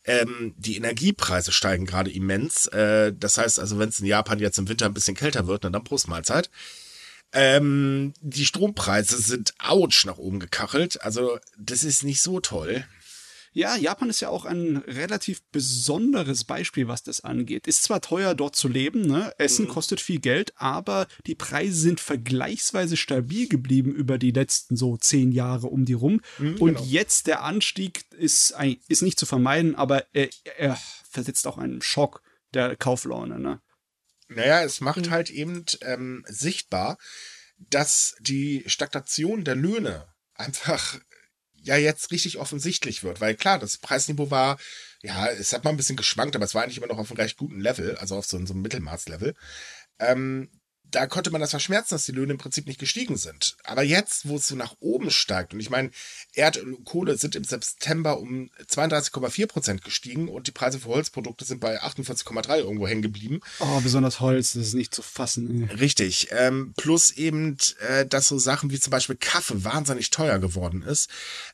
[0.06, 2.68] Ähm, die Energiepreise steigen gerade immens.
[2.68, 5.64] Äh, das heißt also, wenn es in Japan jetzt im Winter ein bisschen kälter wird,
[5.64, 6.50] dann Brustmahlzeit.
[7.34, 11.02] Ähm, die Strompreise sind ouch nach oben gekachelt.
[11.02, 12.86] Also das ist nicht so toll.
[13.54, 17.68] Ja, Japan ist ja auch ein relativ besonderes Beispiel, was das angeht.
[17.68, 19.32] Ist zwar teuer, dort zu leben, ne?
[19.38, 19.70] Essen mhm.
[19.70, 25.32] kostet viel Geld, aber die Preise sind vergleichsweise stabil geblieben über die letzten so zehn
[25.32, 26.22] Jahre um die rum.
[26.40, 26.86] Mhm, Und genau.
[26.86, 28.56] jetzt der Anstieg ist,
[28.88, 32.24] ist nicht zu vermeiden, aber er, er versetzt auch einen Schock
[32.56, 33.62] der Kauflaune, ne?
[34.30, 35.12] Naja, es macht mhm.
[35.12, 36.98] halt eben ähm, sichtbar,
[37.58, 41.00] dass die Stagnation der Löhne einfach
[41.64, 43.22] ja jetzt richtig offensichtlich wird.
[43.22, 44.58] Weil klar, das Preisniveau war,
[45.02, 47.20] ja, es hat mal ein bisschen geschwankt, aber es war eigentlich immer noch auf einem
[47.20, 49.34] recht guten Level, also auf so, so einem Mittelmaßlevel.
[50.00, 50.50] Ähm,
[50.92, 53.58] da konnte man das verschmerzen, dass die Löhne im Prinzip nicht gestiegen sind.
[53.64, 55.90] Aber jetzt, wo es so nach oben steigt, und ich meine,
[56.34, 61.46] Erdöl und Kohle sind im September um 32,4 Prozent gestiegen und die Preise für Holzprodukte
[61.46, 63.42] sind bei 48,3 irgendwo hängen geblieben.
[63.60, 65.64] Oh, besonders Holz, das ist nicht zu fassen.
[65.80, 66.28] Richtig.
[66.32, 71.10] Ähm, plus eben, äh, dass so Sachen wie zum Beispiel Kaffee wahnsinnig teuer geworden ist.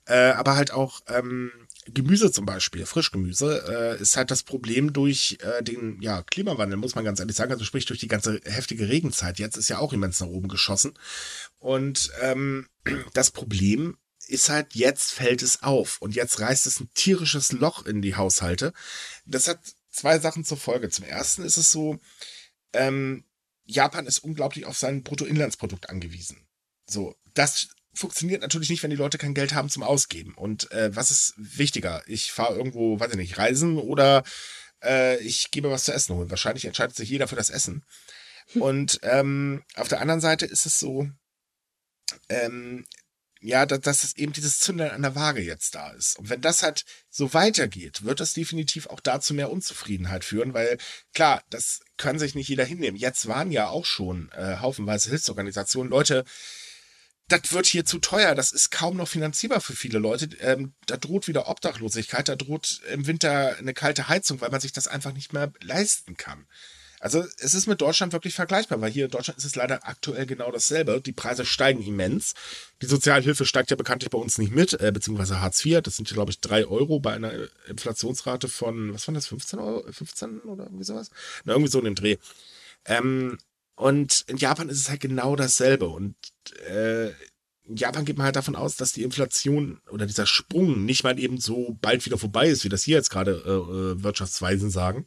[0.06, 1.52] Äh, aber halt auch ähm,
[1.86, 6.96] Gemüse zum Beispiel, Frischgemüse, äh, ist halt das Problem durch äh, den ja, Klimawandel, muss
[6.96, 7.52] man ganz ehrlich sagen.
[7.52, 9.40] Also sprich durch die ganze heftige Regenzeit.
[9.40, 10.94] Jetzt ist ja auch immens nach oben geschossen.
[11.58, 12.68] Und ähm,
[13.14, 16.02] das Problem ist halt, jetzt fällt es auf.
[16.02, 18.74] Und jetzt reißt es ein tierisches Loch in die Haushalte.
[19.26, 20.90] Das hat zwei Sachen zur Folge.
[20.90, 22.00] Zum ersten ist es so,
[22.74, 23.24] ähm,
[23.66, 26.48] Japan ist unglaublich auf sein Bruttoinlandsprodukt angewiesen.
[26.88, 30.34] So, das funktioniert natürlich nicht, wenn die Leute kein Geld haben zum Ausgeben.
[30.34, 32.02] Und äh, was ist wichtiger?
[32.08, 34.24] Ich fahre irgendwo, weiß ich nicht, reisen oder
[34.84, 36.30] äh, ich gebe was zu essen holen.
[36.30, 37.84] Wahrscheinlich entscheidet sich jeder für das Essen.
[38.54, 38.62] Hm.
[38.62, 41.10] Und ähm, auf der anderen Seite ist es so,
[42.30, 42.86] ähm,
[43.42, 46.18] ja, dass, dass es eben dieses Zündern an der Waage jetzt da ist.
[46.20, 50.78] Und wenn das halt so weitergeht, wird das definitiv auch dazu mehr Unzufriedenheit führen, weil
[51.14, 52.98] klar, das kann sich nicht jeder hinnehmen.
[52.98, 56.26] Jetzt waren ja auch schon äh, haufenweise Hilfsorganisationen, Leute,
[57.30, 60.30] das wird hier zu teuer, das ist kaum noch finanzierbar für viele Leute.
[60.42, 64.74] Ähm, da droht wieder Obdachlosigkeit, da droht im Winter eine kalte Heizung, weil man sich
[64.74, 66.46] das einfach nicht mehr leisten kann.
[67.00, 70.26] Also es ist mit Deutschland wirklich vergleichbar, weil hier in Deutschland ist es leider aktuell
[70.26, 71.00] genau dasselbe.
[71.00, 72.34] Die Preise steigen immens.
[72.82, 75.82] Die Sozialhilfe steigt ja bekanntlich bei uns nicht mit, äh, beziehungsweise Hartz IV.
[75.82, 77.32] Das sind ja, glaube ich, drei Euro bei einer
[77.68, 81.10] Inflationsrate von, was waren das, 15 Euro, 15 oder irgendwie sowas?
[81.46, 82.18] Na, irgendwie so in dem Dreh.
[82.86, 83.38] Ähm,
[83.80, 85.88] und in Japan ist es halt genau dasselbe.
[85.88, 86.14] Und
[86.68, 87.12] äh,
[87.64, 91.18] in Japan geht man halt davon aus, dass die Inflation oder dieser Sprung nicht mal
[91.18, 95.06] eben so bald wieder vorbei ist, wie das hier jetzt gerade äh, äh Wirtschaftsweisen sagen.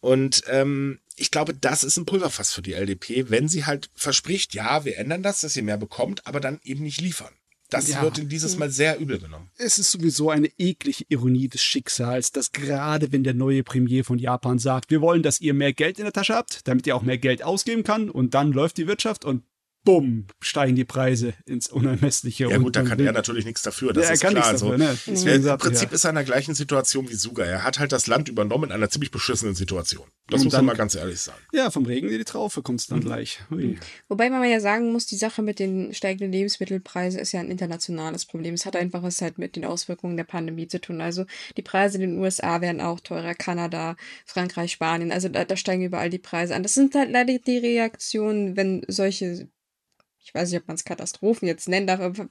[0.00, 4.54] Und ähm, ich glaube, das ist ein Pulverfass für die LDP, wenn sie halt verspricht,
[4.54, 7.34] ja, wir ändern das, dass ihr mehr bekommt, aber dann eben nicht liefern.
[7.70, 8.02] Das ja.
[8.02, 9.50] wird in dieses Mal sehr übel genommen.
[9.56, 14.18] Es ist sowieso eine eklige Ironie des Schicksals, dass gerade wenn der neue Premier von
[14.18, 17.02] Japan sagt, wir wollen, dass ihr mehr Geld in der Tasche habt, damit ihr auch
[17.02, 19.42] mehr Geld ausgeben kann und dann läuft die Wirtschaft und
[19.86, 22.50] bumm, steigen die Preise ins Unermessliche.
[22.50, 24.34] Ja gut, da kann er natürlich nichts dafür, das ja, ist klar.
[24.34, 24.98] Dafür, also, ne?
[25.06, 25.94] Im gesagt, Prinzip ja.
[25.94, 27.44] ist er in der gleichen Situation wie Suga.
[27.44, 30.04] Er hat halt das Land übernommen in einer ziemlich beschissenen Situation.
[30.28, 31.38] Das Und muss dann, man mal ganz ehrlich sagen.
[31.52, 33.04] Ja, vom Regen in die Traufe kommt es dann mhm.
[33.04, 33.40] gleich.
[33.52, 33.78] Ui.
[34.08, 38.26] Wobei man ja sagen muss, die Sache mit den steigenden Lebensmittelpreisen ist ja ein internationales
[38.26, 38.54] Problem.
[38.54, 41.00] Es hat einfach was halt mit den Auswirkungen der Pandemie zu tun.
[41.00, 45.12] Also die Preise in den USA werden auch teurer, Kanada, Frankreich, Spanien.
[45.12, 46.64] Also da, da steigen überall die Preise an.
[46.64, 49.48] Das sind halt leider die Reaktionen, wenn solche
[50.26, 52.26] ich weiß nicht, ob man es Katastrophen jetzt nennen darf, aber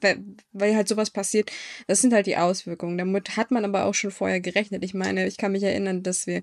[0.52, 1.50] weil halt sowas passiert,
[1.86, 2.98] das sind halt die Auswirkungen.
[2.98, 4.84] Damit hat man aber auch schon vorher gerechnet.
[4.84, 6.42] Ich meine, ich kann mich erinnern, dass wir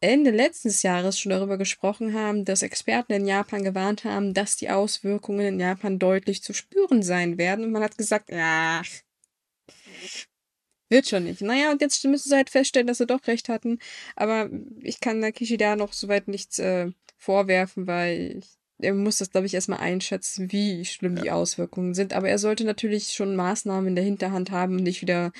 [0.00, 4.70] Ende letztes Jahres schon darüber gesprochen haben, dass Experten in Japan gewarnt haben, dass die
[4.70, 7.64] Auswirkungen in Japan deutlich zu spüren sein werden.
[7.64, 8.82] Und man hat gesagt, ja,
[10.90, 11.40] wird schon nicht.
[11.40, 13.78] Naja, und jetzt müssen sie halt feststellen, dass sie doch recht hatten.
[14.14, 14.48] Aber
[14.80, 19.54] ich kann Kishida noch soweit nichts äh, vorwerfen, weil ich er muss das, glaube ich,
[19.54, 21.22] erstmal einschätzen, wie schlimm ja.
[21.22, 22.12] die Auswirkungen sind.
[22.12, 25.32] Aber er sollte natürlich schon Maßnahmen in der Hinterhand haben und nicht wieder,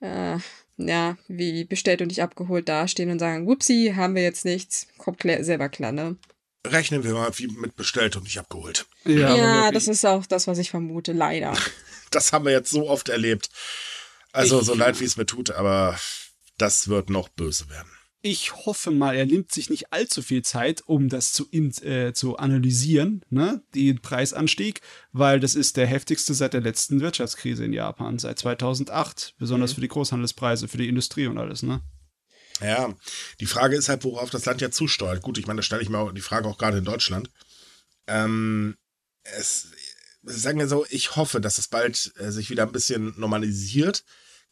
[0.00, 0.38] äh,
[0.76, 4.88] ja, wie bestellt und nicht abgeholt dastehen und sagen, whoopsie, haben wir jetzt nichts.
[4.98, 6.16] Kommt klar, selber klar, ne?
[6.66, 8.86] Rechnen wir mal wie mit bestellt und nicht abgeholt.
[9.04, 11.56] Ja, ja das ist auch das, was ich vermute, leider.
[12.10, 13.48] das haben wir jetzt so oft erlebt.
[14.32, 15.98] Also, ich, so leid, wie es mir tut, aber
[16.58, 17.90] das wird noch böse werden
[18.22, 22.36] ich hoffe mal, er nimmt sich nicht allzu viel Zeit, um das zu, äh, zu
[22.36, 28.18] analysieren, ne, den Preisanstieg, weil das ist der heftigste seit der letzten Wirtschaftskrise in Japan,
[28.18, 29.74] seit 2008, besonders mhm.
[29.76, 31.80] für die Großhandelspreise, für die Industrie und alles, ne?
[32.60, 32.94] Ja,
[33.40, 35.22] die Frage ist halt, worauf das Land ja zusteuert.
[35.22, 37.30] Gut, ich meine, da stelle ich mir auch die Frage auch gerade in Deutschland.
[38.06, 38.76] Ähm,
[39.22, 39.68] es,
[40.22, 44.04] sagen wir so, ich hoffe, dass es bald äh, sich wieder ein bisschen normalisiert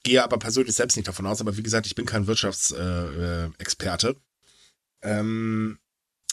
[0.09, 4.17] gehe aber persönlich selbst nicht davon aus, aber wie gesagt, ich bin kein Wirtschaftsexperte.
[5.01, 5.79] Äh, ähm,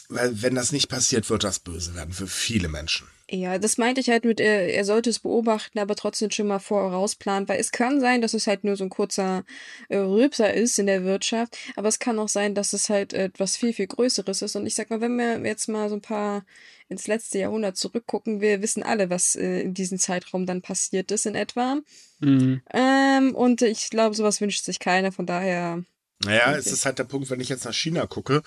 [0.08, 3.08] weil wenn das nicht passiert, wird das böse werden für viele Menschen.
[3.28, 6.60] Ja, das meinte ich halt mit, er, er sollte es beobachten, aber trotzdem schon mal
[6.60, 9.44] vorausplanen, weil es kann sein, dass es halt nur so ein kurzer
[9.88, 13.56] äh, Rülpser ist in der Wirtschaft, aber es kann auch sein, dass es halt etwas
[13.56, 14.54] viel, viel Größeres ist.
[14.54, 16.44] Und ich sag mal, wenn wir jetzt mal so ein paar
[16.88, 21.26] ins letzte Jahrhundert zurückgucken, wir wissen alle, was äh, in diesem Zeitraum dann passiert ist
[21.26, 21.80] in etwa.
[22.20, 22.62] Mhm.
[22.72, 25.82] Ähm, und ich glaube, sowas wünscht sich keiner, von daher.
[26.24, 28.42] Naja, es ist halt der Punkt, wenn ich jetzt nach China gucke,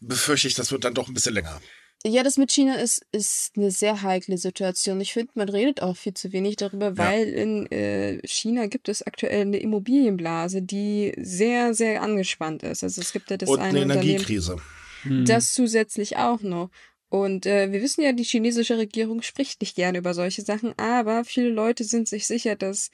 [0.00, 1.60] befürchte ich, das wird dann doch ein bisschen länger.
[2.04, 5.00] Ja, das mit China ist, ist eine sehr heikle Situation.
[5.00, 9.04] Ich finde, man redet auch viel zu wenig darüber, weil in äh, China gibt es
[9.04, 12.84] aktuell eine Immobilienblase, die sehr, sehr angespannt ist.
[12.84, 14.58] Also es gibt ja das Und eine eine Energiekrise.
[15.04, 16.70] Das zusätzlich auch noch.
[17.10, 21.24] Und äh, wir wissen ja, die chinesische Regierung spricht nicht gerne über solche Sachen, aber
[21.24, 22.90] viele Leute sind sich sicher, dass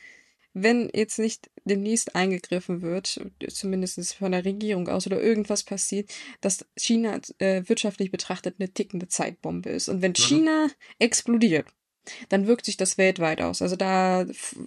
[0.54, 6.64] wenn jetzt nicht demnächst eingegriffen wird, zumindest von der Regierung aus oder irgendwas passiert, dass
[6.76, 9.88] China äh, wirtschaftlich betrachtet eine tickende Zeitbombe ist.
[9.88, 10.22] Und wenn mhm.
[10.22, 10.68] China
[11.00, 11.66] explodiert,
[12.28, 13.62] dann wirkt sich das weltweit aus.
[13.62, 14.26] Also da,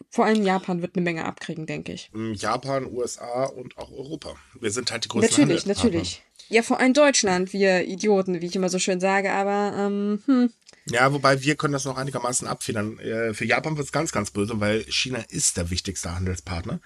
[0.10, 2.10] vor allem Japan wird eine Menge abkriegen, denke ich.
[2.12, 4.36] Mm, Japan, USA und auch Europa.
[4.60, 6.24] Wir sind halt die größten Natürlich, natürlich.
[6.50, 10.54] Ja, vor allem Deutschland, wir Idioten, wie ich immer so schön sage, aber ähm, hm.
[10.90, 12.98] Ja, wobei wir können das noch einigermaßen abfedern.
[13.00, 16.80] Äh, für Japan wird es ganz, ganz böse, weil China ist der wichtigste Handelspartner.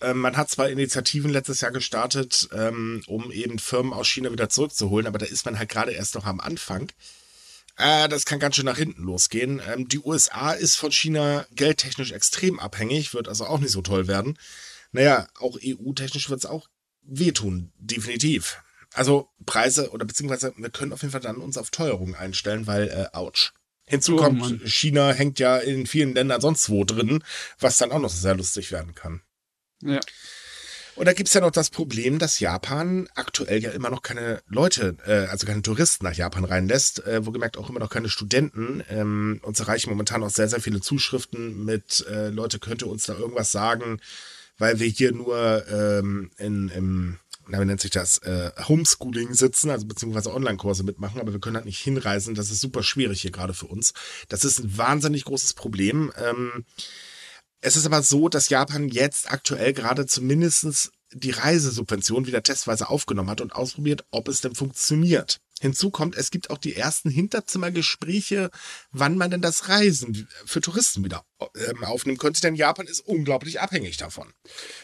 [0.00, 4.48] Ähm, man hat zwar Initiativen letztes Jahr gestartet, ähm, um eben Firmen aus China wieder
[4.48, 6.90] zurückzuholen, aber da ist man halt gerade erst noch am Anfang.
[7.76, 9.60] Äh, das kann ganz schön nach hinten losgehen.
[9.72, 14.08] Ähm, die USA ist von China geldtechnisch extrem abhängig, wird also auch nicht so toll
[14.08, 14.38] werden.
[14.90, 16.68] Naja, auch EU-technisch wird es auch
[17.02, 18.58] wehtun, definitiv.
[18.94, 22.88] Also Preise oder beziehungsweise wir können auf jeden Fall dann uns auf Teuerung einstellen, weil
[22.88, 23.52] äh, ouch.
[23.86, 24.60] Hinzu oh, kommt, Mann.
[24.64, 27.24] China hängt ja in vielen Ländern sonst wo drin,
[27.58, 29.22] was dann auch noch sehr lustig werden kann.
[29.82, 30.00] Ja.
[30.96, 34.96] Und da gibt's ja noch das Problem, dass Japan aktuell ja immer noch keine Leute,
[35.06, 38.82] äh, also keine Touristen nach Japan reinlässt, äh, wo gemerkt auch immer noch keine Studenten.
[38.90, 43.14] Ähm, uns erreichen momentan auch sehr, sehr viele Zuschriften mit, äh, Leute, könnte uns da
[43.14, 44.00] irgendwas sagen,
[44.58, 47.18] weil wir hier nur ähm, in, im
[47.50, 51.66] na, nennt sich das, äh, Homeschooling sitzen, also beziehungsweise Online-Kurse mitmachen, aber wir können halt
[51.66, 52.34] nicht hinreisen.
[52.34, 53.92] Das ist super schwierig hier gerade für uns.
[54.28, 56.12] Das ist ein wahnsinnig großes Problem.
[56.16, 56.64] Ähm,
[57.60, 63.30] es ist aber so, dass Japan jetzt aktuell gerade zumindestens die Reisesubvention wieder testweise aufgenommen
[63.30, 65.40] hat und ausprobiert, ob es denn funktioniert.
[65.60, 68.50] Hinzu kommt, es gibt auch die ersten Hinterzimmergespräche,
[68.92, 71.24] wann man denn das Reisen für Touristen wieder
[71.68, 74.32] ähm, aufnehmen könnte, denn Japan ist unglaublich abhängig davon.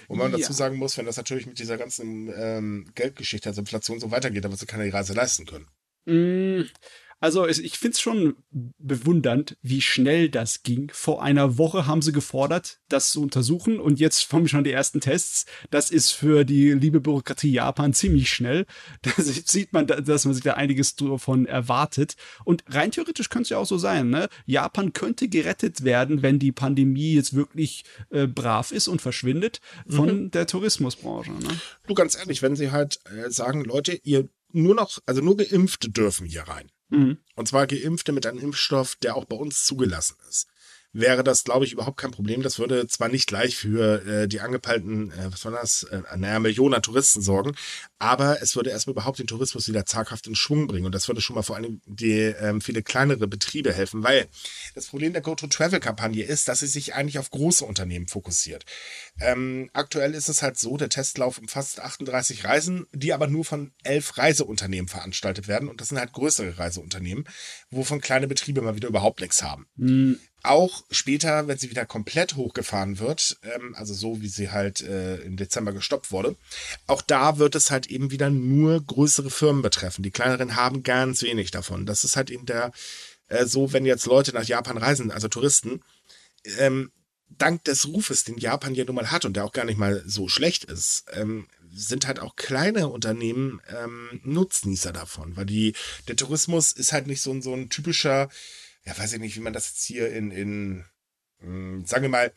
[0.09, 0.39] Und man ja.
[0.39, 4.45] dazu sagen muss, wenn das natürlich mit dieser ganzen ähm, Geldgeschichte, also Inflation so weitergeht,
[4.45, 5.69] dann wird sie keine Reise leisten können.
[6.05, 6.69] Mm,
[7.19, 10.91] also ich finde es schon bewundernd, wie schnell das ging.
[10.93, 15.01] Vor einer Woche haben sie gefordert, das zu untersuchen und jetzt kommen schon die ersten
[15.01, 15.47] Tests.
[15.71, 18.67] Das ist für die liebe Bürokratie Japan ziemlich schnell.
[19.03, 22.17] Da sieht man, dass man sich da einiges davon erwartet.
[22.45, 24.11] Und rein theoretisch könnte es ja auch so sein.
[24.11, 24.29] Ne?
[24.47, 30.25] Japan könnte gerettet werden, wenn die Pandemie jetzt wirklich äh, brav ist und verschwindet von
[30.25, 30.31] mhm.
[30.33, 31.33] der Tourismusbranche.
[31.33, 31.61] Ne?
[31.87, 35.91] Du ganz ehrlich, wenn sie halt äh, sagen, Leute, ihr nur noch, also nur Geimpfte
[35.91, 36.71] dürfen hier rein.
[36.89, 37.19] Mhm.
[37.35, 40.49] Und zwar Geimpfte mit einem Impfstoff, der auch bei uns zugelassen ist
[40.99, 42.43] wäre das, glaube ich, überhaupt kein Problem.
[42.43, 46.39] Das würde zwar nicht gleich für äh, die angepeilten, äh, was war das, äh, naja,
[46.39, 47.55] Millionen Touristen sorgen,
[47.99, 50.87] aber es würde erstmal überhaupt den Tourismus wieder zaghaft in Schwung bringen.
[50.87, 54.27] Und das würde schon mal vor allem die ähm, viele kleinere Betriebe helfen, weil
[54.75, 58.65] das Problem der Go-to-Travel-Kampagne ist, dass sie sich eigentlich auf große Unternehmen fokussiert.
[59.21, 63.73] Ähm, aktuell ist es halt so, der Testlauf umfasst 38 Reisen, die aber nur von
[63.83, 65.69] elf Reiseunternehmen veranstaltet werden.
[65.69, 67.25] Und das sind halt größere Reiseunternehmen,
[67.71, 69.67] wovon kleine Betriebe mal wieder überhaupt nichts haben.
[69.77, 74.81] Mhm auch später, wenn sie wieder komplett hochgefahren wird, ähm, also so wie sie halt
[74.81, 76.37] äh, im Dezember gestoppt wurde,
[76.87, 80.03] auch da wird es halt eben wieder nur größere Firmen betreffen.
[80.03, 81.87] Die kleineren haben ganz wenig davon.
[81.87, 82.73] Das ist halt eben der,
[83.29, 85.83] äh, so, wenn jetzt Leute nach Japan reisen, also Touristen,
[86.59, 86.91] ähm,
[87.29, 90.03] dank des Rufes, den Japan ja nun mal hat und der auch gar nicht mal
[90.07, 95.75] so schlecht ist, ähm, sind halt auch kleine Unternehmen ähm, Nutznießer davon, weil die,
[96.09, 98.29] der Tourismus ist halt nicht so, so ein typischer
[98.87, 100.85] ja, weiß ich nicht, wie man das jetzt hier in, in
[101.41, 102.33] hm, sagen wir mal,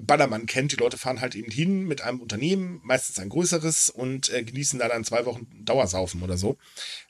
[0.00, 0.72] Ballermann kennt.
[0.72, 4.78] Die Leute fahren halt eben hin mit einem Unternehmen, meistens ein größeres, und äh, genießen
[4.78, 6.58] da dann zwei Wochen Dauersaufen oder so.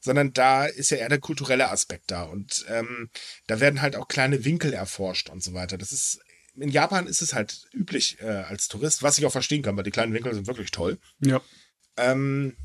[0.00, 2.22] Sondern da ist ja eher der kulturelle Aspekt da.
[2.22, 3.10] Und ähm,
[3.46, 5.78] da werden halt auch kleine Winkel erforscht und so weiter.
[5.78, 6.20] Das ist.
[6.58, 9.84] In Japan ist es halt üblich äh, als Tourist, was ich auch verstehen kann, weil
[9.84, 10.98] die kleinen Winkel sind wirklich toll.
[11.20, 11.42] Ja.
[11.98, 12.56] Ähm,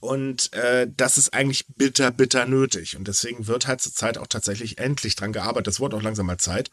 [0.00, 2.96] und äh, das ist eigentlich bitter, bitter nötig.
[2.96, 5.68] Und deswegen wird halt zurzeit auch tatsächlich endlich dran gearbeitet.
[5.68, 6.70] Das wurde auch langsam mal Zeit.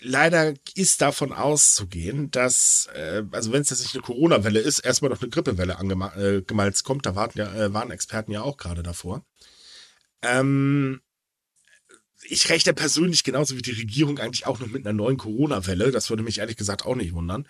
[0.00, 5.10] Leider ist davon auszugehen, dass, äh, also wenn es jetzt nicht eine Corona-Welle ist, erstmal
[5.10, 7.06] noch eine Grippewelle angemalzt äh, kommt.
[7.06, 9.24] Da warten ja, äh, waren Experten ja auch gerade davor.
[10.22, 11.00] Ähm,
[12.26, 15.90] ich rechne persönlich genauso wie die Regierung eigentlich auch noch mit einer neuen Corona-Welle.
[15.90, 17.46] Das würde mich ehrlich gesagt auch nicht wundern.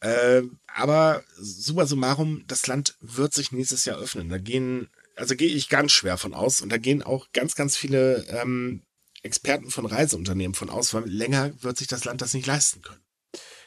[0.00, 4.28] Äh, aber summa summarum, das Land wird sich nächstes Jahr öffnen.
[4.28, 7.76] Da gehen, also gehe ich ganz schwer von aus und da gehen auch ganz, ganz
[7.76, 8.82] viele ähm,
[9.22, 13.00] Experten von Reiseunternehmen von aus, weil länger wird sich das Land das nicht leisten können.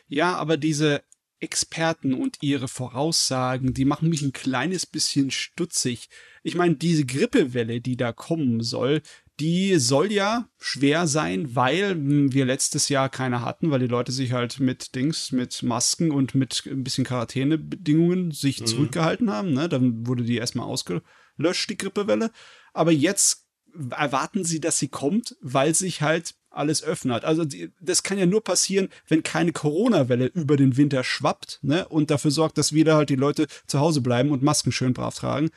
[0.08, 1.04] Ja, aber diese
[1.40, 6.10] Experten und ihre Voraussagen, die machen mich ein kleines bisschen stutzig.
[6.44, 9.02] Ich meine, diese Grippewelle, die da kommen soll,
[9.40, 14.34] die soll ja schwer sein, weil wir letztes Jahr keine hatten, weil die Leute sich
[14.34, 18.66] halt mit Dings, mit Masken und mit ein bisschen Quarantänebedingungen sich mhm.
[18.66, 19.54] zurückgehalten haben.
[19.54, 19.70] Ne?
[19.70, 22.32] Dann wurde die erstmal ausgelöscht, die Grippewelle.
[22.74, 23.46] Aber jetzt
[23.92, 27.24] erwarten sie, dass sie kommt, weil sich halt alles öffnet.
[27.24, 31.88] Also die, das kann ja nur passieren, wenn keine Corona-Welle über den Winter schwappt ne,
[31.88, 35.16] und dafür sorgt, dass wieder halt die Leute zu Hause bleiben und Masken schön brav
[35.16, 35.52] tragen.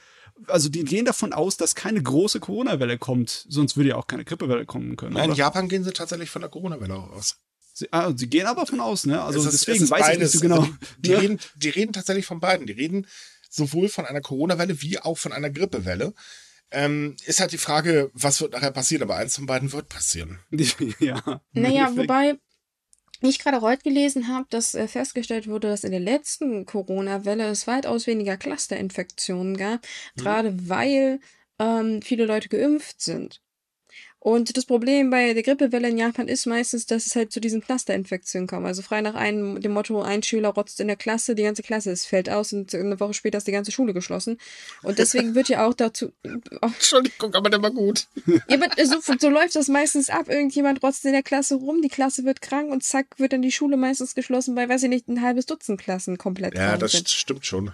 [0.47, 4.25] Also die gehen davon aus, dass keine große Corona-Welle kommt, sonst würde ja auch keine
[4.25, 5.15] Grippewelle kommen können.
[5.15, 5.37] Nein, in?
[5.37, 7.37] Japan gehen sie tatsächlich von der Corona-Welle aus.
[7.75, 9.23] Sie, ah, sie gehen aber von aus, ne?
[9.23, 10.19] Also ist- deswegen weiß ich beides.
[10.19, 10.61] nicht so genau.
[10.61, 11.21] Also die, ne?
[11.23, 12.67] reden, die reden tatsächlich von beiden.
[12.67, 13.07] Die reden
[13.49, 16.13] sowohl von einer Corona-Welle wie auch von einer Grippewelle.
[16.71, 20.39] Ähm, ist halt die Frage, was wird nachher passieren, aber eins von beiden wird passieren.
[20.99, 21.41] ja.
[21.53, 22.09] Naja, Endeffekt.
[23.23, 27.49] Wobei ich gerade heute gelesen habe, dass äh, festgestellt wurde, dass in der letzten Corona-Welle
[27.49, 31.21] es weitaus weniger Clusterinfektionen gab, gerade weil
[31.59, 33.41] ähm, viele Leute geimpft sind.
[34.25, 37.61] Und das Problem bei der Grippewelle in Japan ist meistens, dass es halt zu diesen
[37.61, 38.65] Clusterinfektionen kommt.
[38.67, 41.91] Also frei nach einem, dem Motto, ein Schüler rotzt in der Klasse, die ganze Klasse
[41.91, 44.39] ist, fällt aus und eine Woche später ist die ganze Schule geschlossen.
[44.85, 46.13] Und deswegen wird ja auch dazu,
[46.63, 48.07] Entschuldigung, aber der war gut.
[48.49, 50.29] ja, aber so, so läuft das meistens ab.
[50.29, 53.51] Irgendjemand rotzt in der Klasse rum, die Klasse wird krank und zack, wird dann die
[53.51, 56.93] Schule meistens geschlossen, weil, weiß ich nicht, ein halbes Dutzend Klassen komplett Ja, krank das
[56.93, 57.09] sind.
[57.09, 57.73] stimmt schon.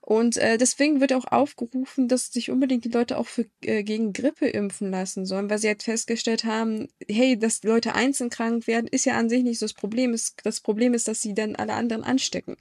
[0.00, 4.12] Und äh, deswegen wird auch aufgerufen, dass sich unbedingt die Leute auch für, äh, gegen
[4.12, 8.86] Grippe impfen lassen sollen, weil sie halt festgestellt haben, hey, dass Leute einzeln krank werden,
[8.88, 10.12] ist ja an sich nicht so das Problem.
[10.14, 12.56] Es- Das Problem ist, dass sie dann alle anderen anstecken.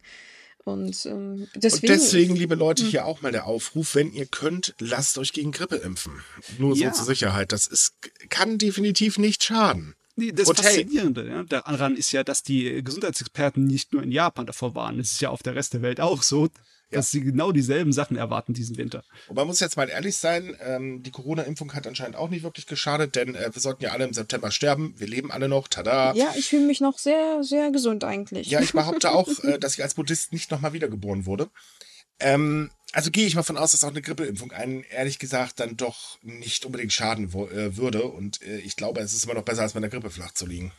[0.64, 1.94] Und ähm, deswegen.
[1.94, 5.52] Und deswegen, liebe Leute, hier auch mal der Aufruf, wenn ihr könnt, lasst euch gegen
[5.54, 6.22] Grippe impfen.
[6.58, 6.92] Nur so Ja.
[6.92, 7.54] zur Sicherheit.
[7.54, 7.94] Das ist,
[8.30, 9.96] kann definitiv nicht schaden.
[10.18, 14.12] Nee, das Und hey- Faszinierende ja, daran ist ja, dass die Gesundheitsexperten nicht nur in
[14.12, 15.00] Japan davor waren.
[15.00, 16.50] Es ist ja auf der Rest der Welt auch so,
[16.92, 19.04] dass sie genau dieselben Sachen erwarten diesen Winter.
[19.28, 22.66] Und man muss jetzt mal ehrlich sein, ähm, die Corona-Impfung hat anscheinend auch nicht wirklich
[22.66, 24.94] geschadet, denn äh, wir sollten ja alle im September sterben.
[24.98, 26.14] Wir leben alle noch, tada.
[26.14, 28.48] ja, ich fühle mich noch sehr, sehr gesund eigentlich.
[28.48, 31.50] Ja, ich behaupte auch, äh, dass ich als Buddhist nicht nochmal wiedergeboren wurde.
[32.20, 35.78] Ähm, also gehe ich mal von aus, dass auch eine Grippeimpfung einen, ehrlich gesagt, dann
[35.78, 38.04] doch nicht unbedingt schaden wo, äh, würde.
[38.04, 40.46] Und äh, ich glaube, es ist immer noch besser, als mit einer Grippe flach zu
[40.46, 40.72] liegen.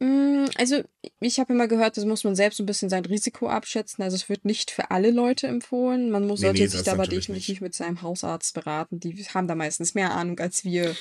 [0.00, 0.82] Mm, Also,
[1.20, 4.02] ich habe immer gehört, das muss man selbst ein bisschen sein Risiko abschätzen.
[4.04, 6.10] Also, es wird nicht für alle Leute empfohlen.
[6.10, 7.60] Man muss, Nee, sollte nee, sich das da aber natürlich definitiv nicht.
[7.62, 9.00] mit seinem Hausarzt beraten.
[9.00, 10.94] Die haben da meistens mehr Ahnung als wir,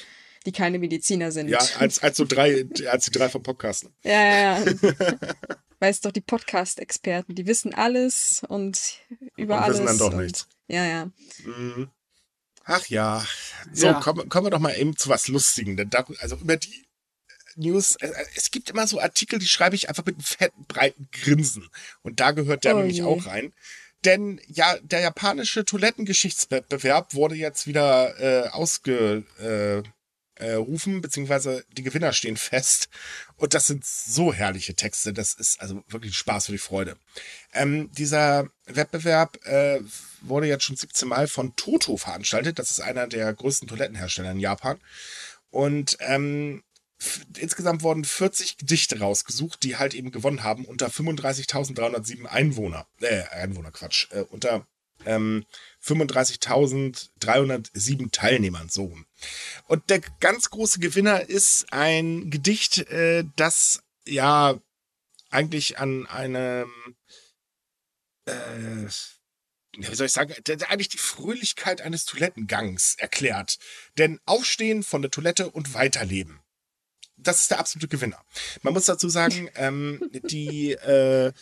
[0.45, 1.49] die keine Mediziner sind.
[1.49, 3.93] Ja, als, als so drei, als die drei vom Podcasten.
[4.03, 4.60] ja, ja.
[4.63, 4.65] ja.
[5.79, 8.79] Weißt doch, die Podcast-Experten, die wissen alles und
[9.36, 9.75] über Und alles.
[9.77, 10.47] wissen dann doch und, nichts.
[10.67, 11.12] Ja, ja.
[11.45, 11.89] Mhm.
[12.65, 13.23] Ach ja.
[13.71, 13.93] So, Ja.
[13.99, 15.77] Kommen, kommen wir doch mal eben zu was Lustigem.
[15.77, 16.87] Denn da, also über die
[17.58, 21.10] News, äh, es gibt immer so Artikel, die schreibe ich einfach mit einem fetten, breiten
[21.12, 21.70] Grinsen.
[22.02, 23.04] Und da gehört der Oh nämlich je.
[23.04, 23.54] auch rein.
[24.06, 32.13] Denn ja, der japanische Toilettengeschichtswettbewerb wurde jetzt wieder äh, ausgerufen, äh, äh, beziehungsweise die Gewinner
[32.13, 32.89] stehen fest.
[33.36, 35.13] Und das sind so herrliche Texte.
[35.13, 36.96] Das ist also wirklich Spaß für die Freude.
[37.54, 39.82] Ähm, dieser Wettbewerb äh,
[40.22, 42.60] wurde jetzt schon 17 Mal von Toto veranstaltet.
[42.60, 44.80] Das ist einer der größten Toilettenhersteller in Japan.
[45.50, 46.63] Und ähm,
[47.38, 52.88] insgesamt wurden 40 Gedichte rausgesucht, die halt eben gewonnen haben unter 35.307 Einwohner.
[53.01, 54.07] Äh, Einwohner, Quatsch.
[54.12, 54.67] Äh, unter
[55.05, 55.45] ähm,
[55.83, 58.95] 35.307 Teilnehmern, so.
[59.67, 64.60] Und der ganz große Gewinner ist ein Gedicht, äh, das ja
[65.29, 66.71] eigentlich an einem
[68.25, 68.88] äh,
[69.77, 73.60] wie soll ich sagen, der eigentlich die Fröhlichkeit eines Toilettengangs erklärt.
[73.97, 76.39] Denn Aufstehen von der Toilette und weiterleben.
[77.17, 78.23] Das ist der absolute Gewinner.
[78.62, 81.34] Man muss dazu sagen, ähm, die äh,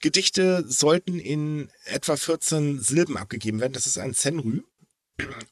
[0.00, 3.72] Gedichte sollten in etwa 14 Silben abgegeben werden.
[3.72, 4.62] Das ist ein Zenrü.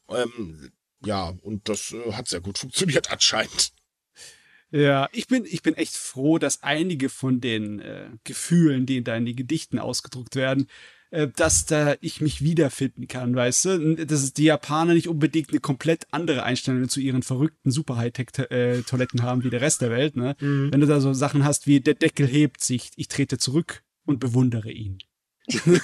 [0.08, 0.72] ähm,
[1.04, 3.72] ja, und das äh, hat sehr gut funktioniert anscheinend.
[4.70, 9.16] Ja, ich bin, ich bin echt froh, dass einige von den äh, Gefühlen, die da
[9.16, 10.66] in den Gedichten ausgedruckt werden,
[11.12, 13.94] äh, dass da ich mich wiederfinden kann, weißt du?
[14.04, 19.44] Dass die Japaner nicht unbedingt eine komplett andere Einstellung zu ihren verrückten super Hightech-Toiletten haben
[19.44, 20.34] wie der Rest der Welt, ne?
[20.40, 24.18] Wenn du da so Sachen hast wie der Deckel hebt sich, ich trete zurück und
[24.18, 24.98] bewundere ihn.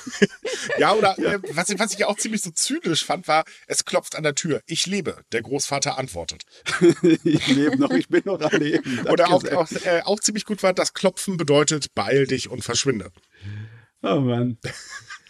[0.78, 4.16] Ja, oder Äh, was, ich- was ich auch ziemlich so zynisch fand, war, es klopft
[4.16, 4.60] an der Tür.
[4.66, 5.22] Ich lebe.
[5.32, 6.44] Der Großvater antwortet.
[7.24, 9.00] ich lebe noch, ich bin noch am Leben.
[9.08, 9.58] Oder Danke auch, sehr.
[9.58, 13.10] auch, äh, auch ziemlich gut war, das Klopfen bedeutet, beeil dich und verschwinde.
[14.02, 14.58] Oh Mann.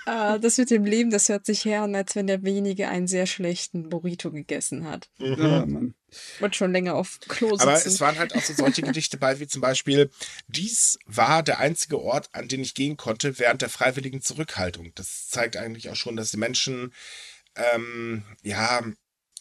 [0.08, 3.26] Ah, das mit dem Leben, das hört sich her an, als wenn derjenige einen sehr
[3.26, 5.10] schlechten Burrito gegessen hat.
[5.18, 5.94] Mann.
[6.40, 7.60] Und schon länger auf Klo sitzen.
[7.60, 10.10] Aber es waren halt auch so solche Gedichte bei, wie zum Beispiel,
[10.46, 14.92] dies war der einzige Ort, an den ich gehen konnte während der freiwilligen Zurückhaltung.
[14.94, 16.94] Das zeigt eigentlich auch schon, dass die Menschen,
[17.54, 18.80] ähm, ja,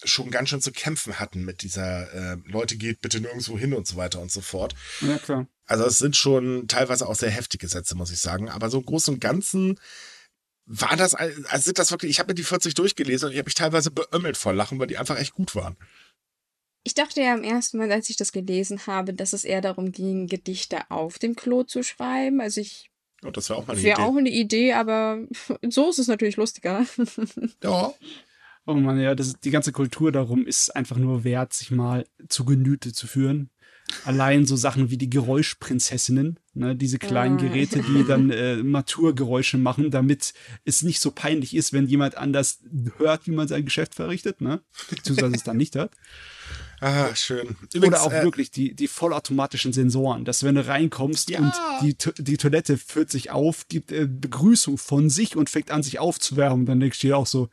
[0.03, 3.87] schon ganz schön zu kämpfen hatten mit dieser, äh, Leute geht bitte nirgendwo hin und
[3.87, 4.75] so weiter und so fort.
[4.99, 5.47] Ja, klar.
[5.65, 8.49] Also es sind schon teilweise auch sehr heftige Sätze, muss ich sagen.
[8.49, 9.79] Aber so im Großen und Ganzen
[10.67, 13.47] war das, also sind das wirklich, ich habe mir die 40 durchgelesen und ich habe
[13.47, 15.77] mich teilweise beömmelt vor Lachen, weil die einfach echt gut waren.
[16.83, 19.91] Ich dachte ja im ersten Mal, als ich das gelesen habe, dass es eher darum
[19.91, 22.41] ging, Gedichte auf dem Klo zu schreiben.
[22.41, 22.89] Also ich
[23.23, 24.09] Und das wäre auch mal eine wäre Idee.
[24.09, 25.19] auch eine Idee, aber
[25.69, 26.85] so ist es natürlich lustiger.
[27.63, 27.93] ja.
[28.65, 32.43] Oh man, ja, das, die ganze Kultur darum ist einfach nur wert, sich mal zu
[32.43, 33.49] Genüte zu führen.
[34.03, 37.41] Allein so Sachen wie die Geräuschprinzessinnen, ne, diese kleinen Ah.
[37.41, 40.33] Geräte, die dann äh, Maturgeräusche machen, damit
[40.65, 42.59] es nicht so peinlich ist, wenn jemand anders
[42.97, 44.61] hört, wie man sein Geschäft verrichtet, ne?
[44.89, 45.91] Beziehungsweise es dann nicht hört.
[46.79, 47.55] Ah, schön.
[47.75, 51.39] Oder auch äh, wirklich die, die vollautomatischen Sensoren, dass wenn du reinkommst Ja.
[51.39, 51.51] und
[51.81, 55.97] die, die Toilette führt sich auf, gibt äh, Begrüßung von sich und fängt an, sich
[55.97, 57.49] aufzuwärmen, dann denkst du dir auch so,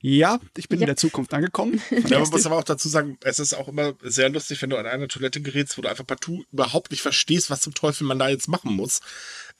[0.00, 0.86] ja, ich bin in Ja.
[0.86, 1.80] der Zukunft angekommen.
[2.08, 4.76] Ja, man muss aber auch dazu sagen, es ist auch immer sehr lustig, wenn du
[4.76, 8.18] an einer Toilette gerätst, wo du einfach partout überhaupt nicht verstehst, was zum Teufel man
[8.18, 9.00] da jetzt machen muss.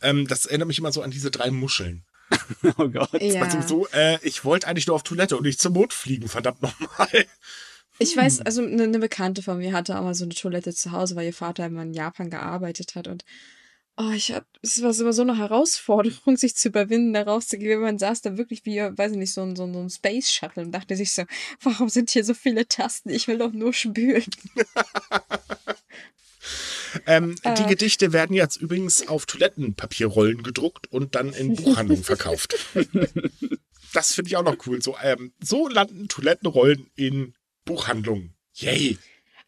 [0.02, 2.04] Ähm, das erinnert mich immer so an diese drei Muscheln.
[2.78, 3.22] oh Gott.
[3.22, 3.42] Ja.
[3.42, 6.60] Also so, äh, ich wollte eigentlich nur auf Toilette und nicht zum Mond fliegen, verdammt
[6.62, 7.26] nochmal.
[7.98, 10.92] Ich weiß, also eine, eine Bekannte von mir hatte auch mal so eine Toilette zu
[10.92, 13.24] Hause, weil ihr Vater immer in Japan gearbeitet hat und
[13.98, 17.80] oh, ich hab, es war immer so eine Herausforderung, sich zu überwinden, da rauszugehen.
[17.80, 20.32] Man saß da wirklich wie, weiß ich nicht, so ein, so ein, so ein Space
[20.32, 21.24] Shuttle und dachte sich so,
[21.62, 23.10] warum sind hier so viele Tasten?
[23.10, 24.24] Ich will doch nur spülen.
[27.06, 27.68] Ähm, Die Äh.
[27.68, 32.56] Gedichte werden jetzt übrigens auf Toilettenpapierrollen gedruckt und dann in Buchhandlungen verkauft.
[33.92, 34.80] das finde ich auch noch cool.
[34.80, 37.34] So, ähm, so landen Toilettenrollen in
[37.64, 38.34] Buchhandlungen.
[38.54, 38.96] Yay.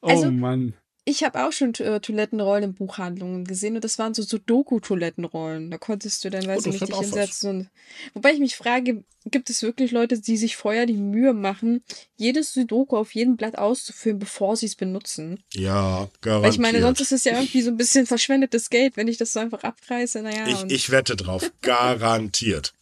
[0.02, 0.74] Oh Also- Mann.
[1.08, 5.70] Ich habe auch schon äh, Toilettenrollen in Buchhandlungen gesehen und das waren so Sudoku-Toilettenrollen.
[5.70, 7.50] Da konntest du dann, weiß Oh, ich nicht, dich hinsetzen.
[7.50, 7.68] Und,
[8.12, 11.82] wobei ich mich frage, gibt es wirklich Leute, die sich vorher die Mühe machen,
[12.18, 15.42] jedes Sudoku auf jedem Blatt auszufüllen, bevor sie es benutzen?
[15.54, 16.42] Ja, garantiert.
[16.42, 19.16] Weil ich meine, sonst ist es ja irgendwie so ein bisschen verschwendetes Geld, wenn ich
[19.16, 20.20] das so einfach abreiße.
[20.20, 21.50] Naja, ich, ich wette drauf.
[21.62, 22.74] Garantiert.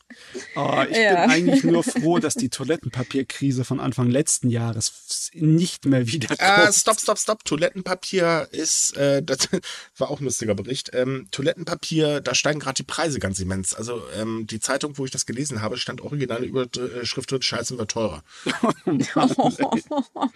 [0.55, 1.23] Oh, ich Ja.
[1.23, 6.41] bin eigentlich nur froh, dass die Toilettenpapierkrise von Anfang letzten Jahres nicht mehr wiederkommt.
[6.69, 7.45] Äh, stopp, stopp, stopp.
[7.45, 9.49] Toilettenpapier ist, äh, das
[9.99, 10.91] war auch ein lustiger Bericht.
[10.95, 13.75] Ähm, Toilettenpapier, da steigen gerade die Preise ganz immens.
[13.75, 17.43] Also ähm, die Zeitung, wo ich das gelesen habe, stand original über äh, Schrift drin,
[17.43, 18.23] Scheiße wird teurer.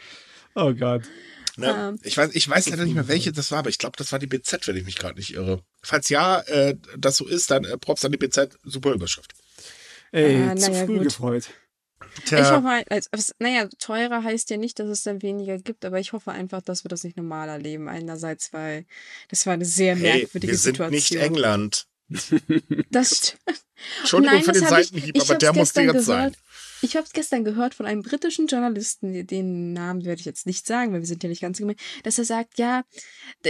[0.56, 1.02] Oh Gott.
[1.56, 1.96] Ne?
[2.02, 4.18] Ich, weiß, ich weiß leider nicht mehr, welche das war, aber ich glaube, das war
[4.18, 5.62] die BZ, wenn ich mich gerade nicht irre.
[5.82, 9.32] Falls ja, äh, das so ist, dann äh, Props an die BZ, super Überschrift.
[10.12, 11.04] Ey, Ah, zu naja, früh gut.
[11.04, 11.50] gefreut.
[12.26, 16.12] Ich hoffe, also, naja, teurer heißt ja nicht, dass es dann weniger gibt, aber ich
[16.12, 17.88] hoffe einfach, dass wir das nicht normal erleben.
[17.88, 18.84] Einerseits, weil
[19.28, 20.90] das war eine sehr hey, merkwürdige wir sind Situation.
[20.94, 21.86] nicht England.
[22.90, 23.64] Das stimmt.
[24.00, 26.34] Entschuldigung Nein, für das den Seitenhieb, ich aber der musste jetzt sein.
[26.82, 30.66] Ich habe es gestern gehört von einem britischen Journalisten, den Namen werde ich jetzt nicht
[30.66, 32.84] sagen, weil wir sind ja nicht ganz gemein, dass er sagt, ja,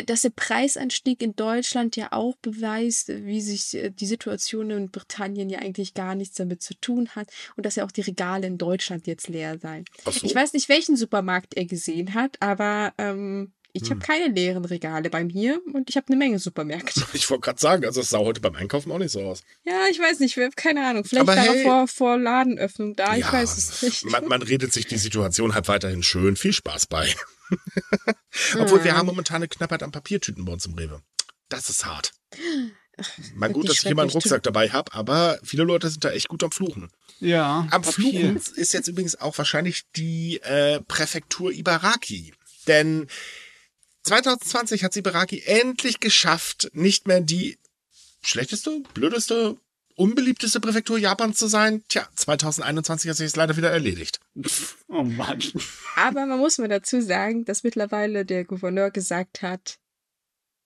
[0.06, 5.48] dass der Preisanstieg in Deutschland ja auch beweist, wie sich äh, die Situation in Britannien
[5.48, 8.58] ja eigentlich gar nichts damit zu tun hat und dass ja auch die Regale in
[8.58, 9.84] Deutschland jetzt leer seien.
[10.04, 10.26] So.
[10.26, 13.90] Ich weiß nicht, welchen Supermarkt er gesehen hat, aber ähm, ich Hm.
[13.90, 17.02] habe keine leeren Regale bei mir und ich habe eine Menge Supermärkte.
[17.12, 19.42] Ich wollte gerade sagen, also es sah heute beim Einkaufen auch nicht so aus.
[19.64, 21.04] Ja, ich weiß nicht, keine Ahnung.
[21.04, 24.04] Vielleicht war hey- er vor, vor Ladenöffnung da, ich Ja, weiß es nicht.
[24.06, 26.36] Man, man redet sich die Situation halt weiterhin schön.
[26.36, 27.12] Viel Spaß bei.
[28.58, 31.02] Obwohl wir haben momentan eine Knappheit an Papiertüten bei uns im Rewe.
[31.48, 32.12] Das ist hart.
[33.34, 34.26] Mal gut, dass ich immer einen schrecklich.
[34.26, 36.90] Rucksack dabei habe, aber viele Leute sind da echt gut am Fluchen.
[37.18, 37.66] Ja.
[37.70, 37.92] Am Papier.
[37.92, 42.32] Fluchen ist jetzt übrigens auch wahrscheinlich die äh, Präfektur Ibaraki.
[42.66, 43.06] Denn
[44.04, 47.58] 2020 hat Ibaraki endlich geschafft, nicht mehr die
[48.22, 49.56] schlechteste, blödeste,
[49.96, 51.82] unbeliebteste Präfektur Japans zu sein.
[51.88, 54.20] Tja, 2021 hat sich es leider wieder erledigt.
[54.88, 55.42] Oh Mann.
[55.96, 59.79] Aber man muss mal dazu sagen, dass mittlerweile der Gouverneur gesagt hat,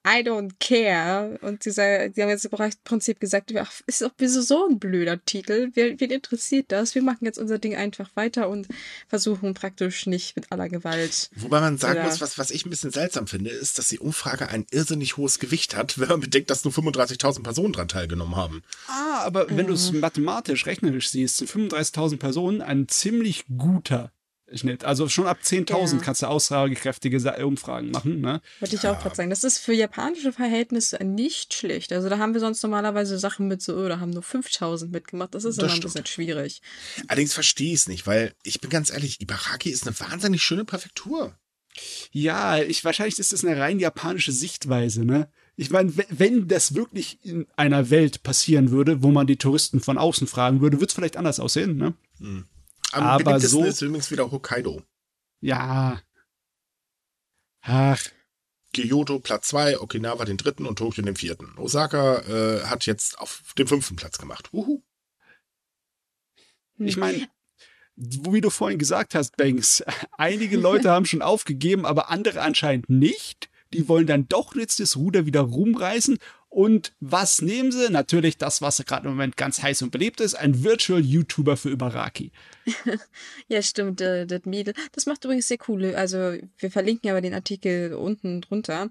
[0.07, 1.39] I don't care.
[1.41, 2.51] Und dieser, die haben jetzt im
[2.85, 5.71] Prinzip gesagt, ach, ist doch wieso so ein blöder Titel?
[5.73, 6.95] Wer, wen interessiert das?
[6.95, 8.69] Wir machen jetzt unser Ding einfach weiter und
[9.09, 11.31] versuchen praktisch nicht mit aller Gewalt.
[11.37, 14.49] Wobei man sagen muss, was, was ich ein bisschen seltsam finde, ist, dass die Umfrage
[14.49, 18.63] ein irrsinnig hohes Gewicht hat, wenn man bedenkt, dass nur 35.000 Personen dran teilgenommen haben.
[18.89, 24.13] Ah, aber wenn du es mathematisch, rechnerisch siehst, sind 35.000 Personen ein ziemlich guter
[24.59, 24.85] Schnitt.
[24.85, 26.05] Also schon ab 10.000 Ja.
[26.05, 28.21] kannst du aussagekräftige Sa- Umfragen machen.
[28.21, 28.41] Ne?
[28.61, 29.31] Wollte ich auch gerade sagen.
[29.31, 31.93] Das ist für japanische Verhältnisse nicht schlecht.
[31.93, 35.35] Also da haben wir sonst normalerweise Sachen mit so, oh, da haben nur 5000 mitgemacht.
[35.35, 35.95] Das ist Das immer ein stimmt.
[35.95, 36.63] bisschen schwierig.
[37.09, 40.65] Allerdings verstehe ich es nicht, weil ich bin ganz ehrlich, Ibaraki ist eine wahnsinnig schöne
[40.65, 41.35] Präfektur.
[42.13, 45.05] Ja, ich, wahrscheinlich ist das eine rein japanische Sichtweise.
[45.05, 45.29] Ne?
[45.57, 49.81] Ich meine, we- wenn das wirklich in einer Welt passieren würde, wo man die Touristen
[49.81, 51.77] von außen fragen würde, wird es vielleicht anders aussehen.
[51.77, 51.95] Ne?
[52.95, 54.83] Am Aber beliebtesten so- ist übrigens wieder Hokkaido.
[55.41, 56.01] Ja.
[57.63, 58.03] Ach,
[58.75, 61.57] Kyoto Platz 2, Okinawa den dritten und Tokio den vierten.
[61.59, 64.51] Osaka äh, hat jetzt auf dem fünften Platz gemacht.
[64.53, 64.83] Uhu.
[66.79, 67.29] Ich meine,
[67.97, 69.83] wie du vorhin gesagt hast, Banks,
[70.19, 73.49] einige Leute haben schon aufgegeben, aber andere anscheinend nicht.
[73.73, 76.19] Die wollen dann doch jetzt das Ruder wieder rumreißen
[76.55, 77.91] und was nehmen sie?
[77.91, 81.71] Natürlich das, was gerade im Moment ganz heiß und beliebt ist, ein Virtual YouTuber für
[81.71, 82.31] Ibaraki.
[83.49, 84.73] ja, stimmt, äh, das Mädel.
[84.93, 85.97] Das macht übrigens sehr cool.
[85.97, 88.91] Also, wir verlinken aber den Artikel unten drunter.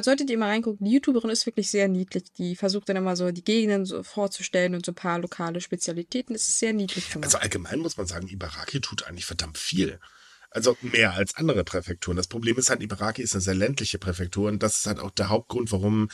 [0.00, 2.32] Solltet ihr mal reingucken, die YouTuberin ist wirklich sehr niedlich.
[2.38, 6.32] Die versucht dann immer so die Gegenden so vorzustellen und so ein paar lokale Spezialitäten.
[6.32, 7.26] Das ist sehr niedlich gemacht.
[7.26, 10.00] Also allgemein muss man sagen, Ibaraki tut eigentlich verdammt viel.
[10.48, 12.16] Also mehr als andere Präfekturen.
[12.16, 15.10] Das Problem ist halt, Ibaraki ist eine sehr ländliche Präfektur und das ist halt auch
[15.10, 16.08] der Hauptgrund, warum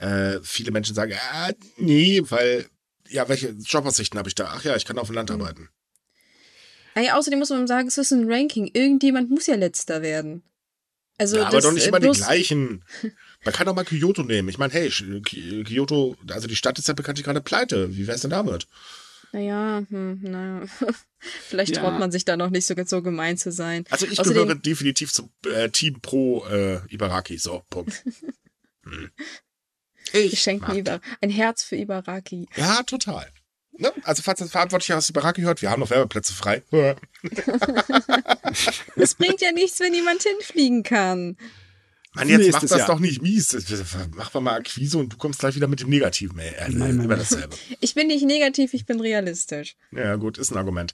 [0.00, 2.66] äh, viele Menschen sagen, ah, nee, weil,
[3.08, 4.52] ja, welche Jobaussichten habe ich da?
[4.54, 5.40] Ach ja, ich kann auf dem Land mhm.
[5.40, 5.68] arbeiten.
[6.94, 8.70] Ah ja, außerdem muss man sagen, es ist ein Ranking.
[8.72, 10.42] Irgendjemand muss ja letzter werden.
[11.18, 12.82] Also ja, aber das, doch nicht immer die gleichen.
[13.44, 14.48] Man kann doch mal Kyoto nehmen.
[14.48, 17.94] Ich meine, hey, Kyoto, also die Stadt ist ja bekanntlich gerade pleite.
[17.94, 18.66] Wie wär's denn damit?
[19.32, 20.66] Naja, hm, naja.
[21.18, 21.82] Vielleicht ja.
[21.82, 23.84] traut man sich da noch nicht so, so gemein zu sein.
[23.90, 27.38] Also ich Außerdem, gehöre definitiv zum äh, Team pro äh, Ibaraki.
[27.38, 28.02] So, Punkt.
[28.84, 29.10] hm.
[30.12, 32.48] Ich Geschenken Ibar ein Herz für Ibaraki.
[32.56, 33.30] Ja, total.
[33.72, 33.92] Ne?
[34.02, 36.62] Also, falls das Verantwortliche aus Ibaraki hört, wir haben noch Werbeplätze frei.
[38.96, 41.36] Es bringt ja nichts, wenn jemand hinfliegen kann.
[42.12, 42.86] Mann, jetzt mach das Jahr.
[42.86, 43.56] doch nicht mies.
[44.16, 46.38] Mach mal Akquise und du kommst gleich wieder mit dem Negativen.
[46.40, 46.56] Ey.
[46.56, 47.18] Also, nein, nein, nein.
[47.18, 47.56] Dasselbe.
[47.80, 49.76] Ich bin nicht negativ, ich bin realistisch.
[49.92, 50.92] Ja, gut, ist ein Argument.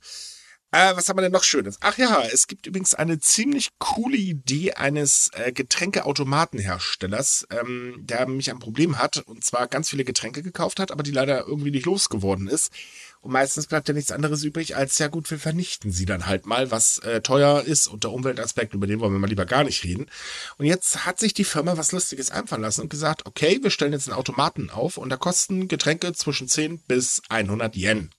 [0.72, 1.78] Äh, was haben wir denn noch Schönes?
[1.80, 8.50] Ach ja, es gibt übrigens eine ziemlich coole Idee eines äh, Getränkeautomatenherstellers, ähm, der mich
[8.50, 11.86] ein Problem hat und zwar ganz viele Getränke gekauft hat, aber die leider irgendwie nicht
[11.86, 12.72] losgeworden ist.
[13.20, 16.46] Und meistens bleibt ja nichts anderes übrig, als ja gut, wir vernichten sie dann halt
[16.46, 19.64] mal, was äh, teuer ist und der Umweltaspekt, über den wollen wir mal lieber gar
[19.64, 20.06] nicht reden.
[20.58, 23.92] Und jetzt hat sich die Firma was Lustiges einfallen lassen und gesagt, okay, wir stellen
[23.92, 28.10] jetzt einen Automaten auf und da kosten Getränke zwischen 10 bis 100 Yen.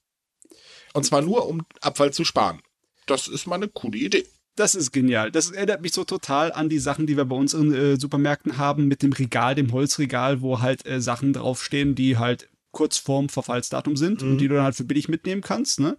[0.97, 2.59] Und zwar nur, um Abfall zu sparen.
[3.05, 4.25] Das ist mal eine coole Idee.
[4.55, 5.31] Das ist genial.
[5.31, 8.57] Das erinnert mich so total an die Sachen, die wir bei uns in äh, Supermärkten
[8.57, 13.29] haben, mit dem Regal, dem Holzregal, wo halt äh, Sachen draufstehen, die halt kurz vorm
[13.29, 14.31] Verfallsdatum sind mhm.
[14.31, 15.97] und die du dann halt für billig mitnehmen kannst, ne?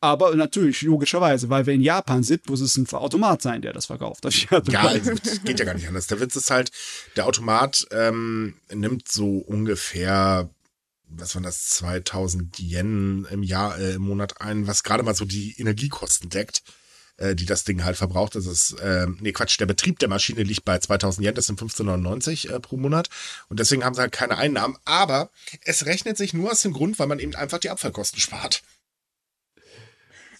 [0.00, 3.86] Aber natürlich, logischerweise, weil wir in Japan sind, muss es ein Automat sein, der das
[3.86, 4.24] verkauft.
[4.24, 6.08] Das ja, das geht ja gar nicht anders.
[6.08, 6.72] Der Witz ist halt,
[7.16, 10.50] der Automat ähm, nimmt so ungefähr
[11.16, 15.24] was waren das, 2000 Yen im Jahr, äh, im Monat ein, was gerade mal so
[15.24, 16.62] die Energiekosten deckt,
[17.16, 18.34] äh, die das Ding halt verbraucht.
[18.34, 21.60] Das ist, äh, nee, Quatsch, der Betrieb der Maschine liegt bei 2000 Yen, das sind
[21.60, 23.08] 15,99 äh, pro Monat.
[23.48, 24.76] Und deswegen haben sie halt keine Einnahmen.
[24.84, 25.30] Aber
[25.64, 28.62] es rechnet sich nur aus dem Grund, weil man eben einfach die Abfallkosten spart.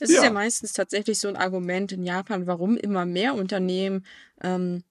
[0.00, 0.16] Es ja.
[0.16, 4.04] ist ja meistens tatsächlich so ein Argument in Japan, warum immer mehr Unternehmen
[4.42, 4.82] ähm,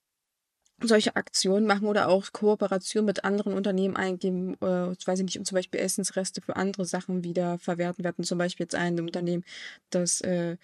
[0.84, 5.46] solche Aktionen machen oder auch Kooperation mit anderen Unternehmen eingeben, äh, weiß ich nicht, um
[5.46, 8.24] zum Beispiel Essensreste für andere Sachen wieder verwerten werden.
[8.24, 9.44] Zum Beispiel jetzt ein Unternehmen,
[9.90, 10.58] das äh,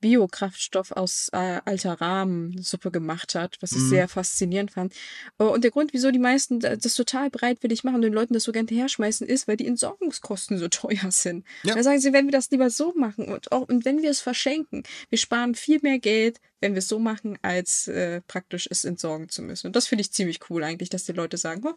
[0.00, 3.88] Biokraftstoff aus äh, alter Rahmensuppe gemacht hat, was ich mhm.
[3.88, 4.94] sehr faszinierend fand.
[5.38, 8.44] Äh, und der Grund, wieso die meisten das total bereitwillig machen und den Leuten das
[8.44, 11.44] so gerne herschmeißen, ist, weil die Entsorgungskosten so teuer sind.
[11.62, 11.74] Ja.
[11.74, 14.20] Da sagen sie, wenn wir das lieber so machen und, auch, und wenn wir es
[14.20, 18.84] verschenken, wir sparen viel mehr Geld, wenn wir es so machen, als äh, praktisch es
[18.84, 19.66] entsorgen zu müssen.
[19.66, 21.74] Und das finde ich ziemlich cool eigentlich, dass die Leute sagen, oh,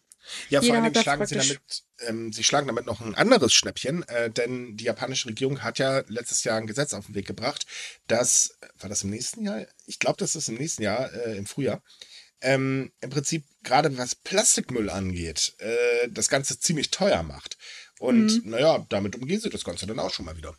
[0.50, 1.62] ja, vor allem schlagen sie damit,
[2.08, 6.04] ähm, sie schlagen damit noch ein anderes Schnäppchen, äh, denn die japanische Regierung hat ja
[6.08, 7.66] letztes Jahr ein Gesetz auf den Weg gebracht,
[8.08, 9.66] das, war das im nächsten Jahr?
[9.86, 11.84] Ich glaube, das ist im nächsten Jahr, äh, im Frühjahr,
[12.42, 17.58] ähm, im Prinzip gerade was Plastikmüll angeht, äh, das Ganze ziemlich teuer macht.
[18.00, 18.52] Und mhm.
[18.52, 20.56] naja, damit umgehen sie das Ganze dann auch schon mal wieder.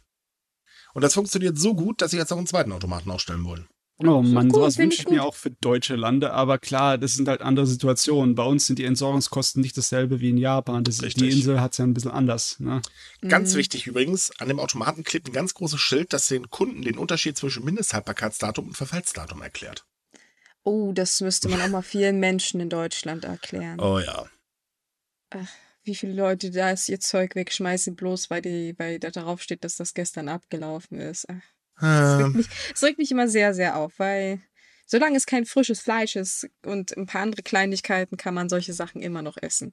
[0.93, 3.68] Und das funktioniert so gut, dass sie jetzt auch einen zweiten Automaten aufstellen wollen.
[4.03, 7.28] Oh Mann, cool, sowas wünsche ich mir auch für deutsche Lande, aber klar, das sind
[7.28, 8.34] halt andere Situationen.
[8.34, 10.84] Bei uns sind die Entsorgungskosten nicht dasselbe wie in Japan.
[10.84, 12.59] Das, die Insel hat es ja ein bisschen anders.
[12.61, 12.80] Ne?
[13.28, 13.59] Ganz mhm.
[13.59, 17.36] wichtig übrigens, an dem Automaten klebt ein ganz großes Schild, das den Kunden den Unterschied
[17.36, 19.84] zwischen Mindesthaltbarkeitsdatum und Verfallsdatum erklärt.
[20.62, 23.80] Oh, das müsste man auch mal vielen Menschen in Deutschland erklären.
[23.80, 24.26] Oh ja.
[25.30, 25.48] Ach,
[25.84, 29.76] wie viele Leute da ihr Zeug wegschmeißen, bloß weil, die, weil da drauf steht, dass
[29.76, 31.28] das gestern abgelaufen ist.
[31.28, 31.42] Ach.
[31.81, 34.41] Das regt, mich, das regt mich immer sehr, sehr auf, weil
[34.91, 39.01] solange es kein frisches Fleisch ist und ein paar andere Kleinigkeiten, kann man solche Sachen
[39.03, 39.72] immer noch essen.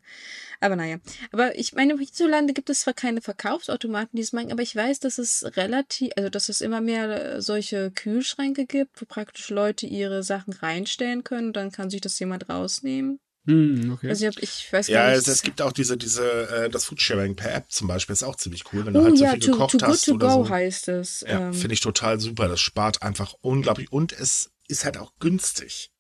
[0.60, 0.98] Aber naja.
[1.32, 5.00] Aber ich meine, hierzulande gibt es zwar keine Verkaufsautomaten, die es machen, aber ich weiß,
[5.00, 9.88] dass es relativ, also dass es immer mehr äh, solche Kühlschränke gibt, wo praktisch Leute
[9.88, 11.52] ihre Sachen reinstellen können.
[11.52, 13.20] Dann kann sich das jemand rausnehmen.
[13.48, 14.10] Hm, okay.
[14.10, 15.26] Also ich, ich weiß ja, nicht.
[15.26, 18.36] Ja, es, gibt auch diese, diese, äh, das Foodsharing per App zum Beispiel ist auch
[18.36, 20.06] ziemlich cool, wenn du oh, halt so ja, viel to, gekocht to hast.
[20.06, 20.50] To oder go so.
[20.50, 21.22] heißt es.
[21.28, 21.54] Ja, ähm.
[21.54, 22.50] finde ich total super.
[22.50, 25.92] Das spart einfach unglaublich und es ist halt auch günstig.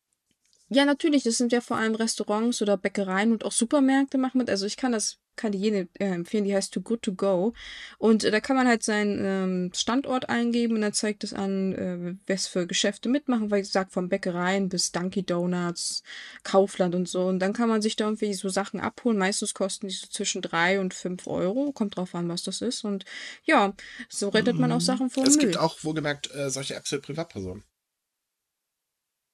[0.70, 1.24] Ja, natürlich.
[1.24, 4.50] Das sind ja vor allem Restaurants oder Bäckereien und auch Supermärkte machen mit.
[4.50, 7.54] Also ich kann das kann die jene äh, empfehlen, die heißt Too Good To Go.
[7.98, 11.74] Und äh, da kann man halt seinen ähm, Standort eingeben und dann zeigt es an,
[11.74, 16.04] äh, was für Geschäfte mitmachen, weil ich sag von Bäckereien bis Dunky Donuts,
[16.44, 17.28] Kaufland und so.
[17.28, 19.18] Und dann kann man sich da irgendwie so Sachen abholen.
[19.18, 21.72] Meistens kosten die so zwischen drei und fünf Euro.
[21.72, 22.84] Kommt drauf an, was das ist.
[22.84, 23.06] Und
[23.46, 23.74] ja,
[24.10, 25.46] so rettet man auch Sachen vor Es Müll.
[25.46, 27.64] gibt auch wohlgemerkt äh, solche Apps für Privatpersonen.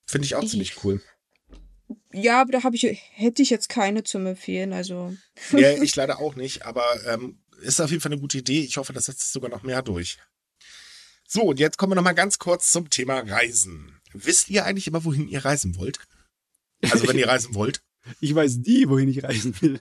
[0.05, 1.01] Finde ich auch ziemlich cool.
[2.11, 4.73] Ja, aber da habe ich, hätte ich jetzt keine zum Empfehlen.
[4.73, 5.15] Also
[5.51, 8.61] Ja, ich leider auch nicht, aber ähm, ist auf jeden Fall eine gute Idee.
[8.61, 10.17] Ich hoffe, das setzt sich sogar noch mehr durch.
[11.27, 13.99] So, und jetzt kommen wir noch mal ganz kurz zum Thema Reisen.
[14.13, 15.99] Wisst ihr eigentlich immer, wohin ihr reisen wollt?
[16.81, 17.81] Also, wenn ihr reisen wollt.
[18.19, 19.79] Ich weiß nie, wohin ich reisen will.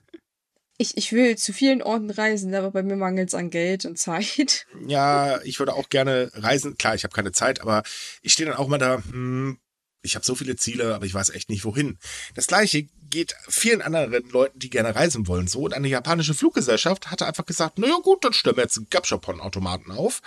[0.79, 3.99] ich, ich will zu vielen Orten reisen, aber bei mir mangelt es an Geld und
[3.99, 4.67] Zeit.
[4.87, 6.79] Ja, ich würde auch gerne reisen.
[6.79, 7.83] Klar, ich habe keine Zeit, aber
[8.23, 9.59] ich stehe dann auch mal da, hm,
[10.03, 11.99] ich habe so viele Ziele, aber ich weiß echt nicht wohin.
[12.35, 15.61] Das gleiche geht vielen anderen Leuten, die gerne reisen wollen, so.
[15.61, 19.91] Und eine japanische Fluggesellschaft hatte einfach gesagt, naja gut, dann stellen wir jetzt einen Gapshopon-Automaten
[19.93, 20.21] auf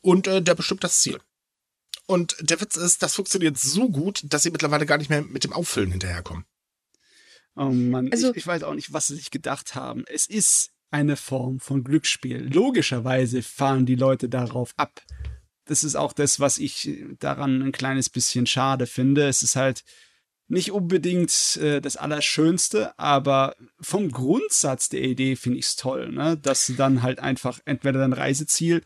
[0.00, 1.18] und äh, der bestimmt das Ziel.
[2.06, 5.42] Und der Witz ist, das funktioniert so gut, dass sie mittlerweile gar nicht mehr mit
[5.44, 6.44] dem Auffüllen hinterherkommen.
[7.56, 10.04] Oh Mann, Also- ich, ich weiß auch nicht, was sie sich gedacht haben.
[10.06, 12.48] Es ist eine Form von Glücksspiel.
[12.52, 15.02] Logischerweise fahren die Leute darauf ab.
[15.66, 19.28] Das ist auch das, was ich daran ein kleines bisschen schade finde.
[19.28, 19.84] Es ist halt
[20.48, 26.36] nicht unbedingt äh, das Allerschönste, aber vom Grundsatz der Idee finde ich es toll, ne?
[26.36, 28.82] dass du dann halt einfach entweder dein Reiseziel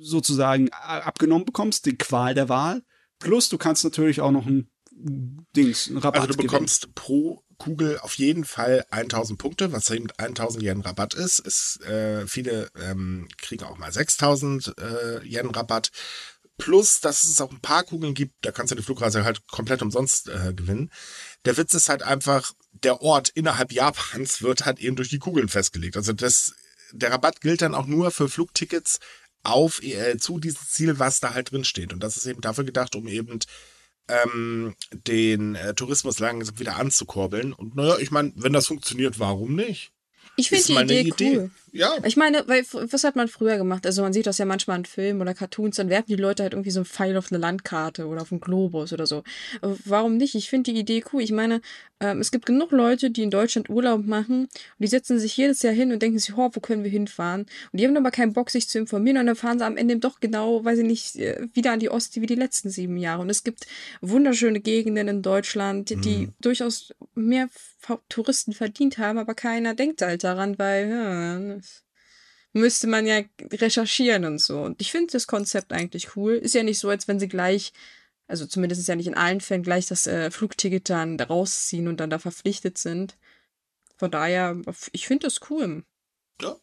[0.00, 2.82] sozusagen a- abgenommen bekommst, die Qual der Wahl,
[3.18, 6.50] plus du kannst natürlich auch noch ein Dings, einen Rabatt Also du gewinnen.
[6.52, 11.40] bekommst pro Kugel auf jeden Fall 1000 Punkte, was eben 1000 Yen Rabatt ist.
[11.40, 15.90] ist äh, viele ähm, kriegen auch mal 6000 äh, Yen Rabatt.
[16.56, 19.80] Plus, dass es auch ein paar Kugeln gibt, da kannst du die Flugreise halt komplett
[19.80, 20.90] umsonst äh, gewinnen.
[21.44, 25.48] Der Witz ist halt einfach, der Ort innerhalb Japans wird halt eben durch die Kugeln
[25.48, 25.96] festgelegt.
[25.96, 26.54] Also das,
[26.92, 28.98] der Rabatt gilt dann auch nur für Flugtickets
[29.44, 31.92] auf äh, zu diesem Ziel, was da halt drin steht.
[31.92, 33.38] Und das ist eben dafür gedacht, um eben
[34.08, 34.74] ähm,
[35.06, 37.52] den äh, Tourismus langsam wieder anzukurbeln.
[37.52, 39.92] Und naja, ich meine, wenn das funktioniert, warum nicht?
[40.36, 41.50] Ich finde Ist die eine Idee, cool.
[41.72, 43.86] Ja, Ich meine, weil was hat man früher gemacht?
[43.86, 46.52] Also man sieht das ja manchmal in Filmen oder Cartoons, dann werfen die Leute halt
[46.52, 49.22] irgendwie so einen Pfeil auf eine Landkarte oder auf einen Globus oder so.
[49.60, 50.34] Warum nicht?
[50.34, 51.22] Ich finde die Idee cool.
[51.22, 51.60] Ich meine,
[52.00, 55.62] ähm, es gibt genug Leute, die in Deutschland Urlaub machen und die setzen sich jedes
[55.62, 57.42] Jahr hin und denken sich, oh, wo können wir hinfahren?
[57.72, 59.96] Und die haben aber keinen Bock, sich zu informieren und dann fahren sie am Ende
[59.96, 63.22] doch genau, weiß ich nicht, äh, wieder an die Ostsee wie die letzten sieben Jahre.
[63.22, 63.66] Und es gibt
[64.00, 67.48] wunderschöne Gegenden in Deutschland, die durchaus mehr
[68.08, 71.67] Touristen verdient haben, aber keiner denkt halt daran, weil ja, das
[72.58, 74.60] müsste man ja recherchieren und so.
[74.62, 76.34] Und ich finde das Konzept eigentlich cool.
[76.34, 77.72] Ist ja nicht so, als wenn sie gleich,
[78.26, 81.98] also zumindest ist ja nicht in allen Fällen gleich das äh, Flugticket dann rausziehen und
[82.00, 83.16] dann da verpflichtet sind.
[83.96, 84.60] Von daher,
[84.92, 85.84] ich finde das cool.
[86.40, 86.56] Ja.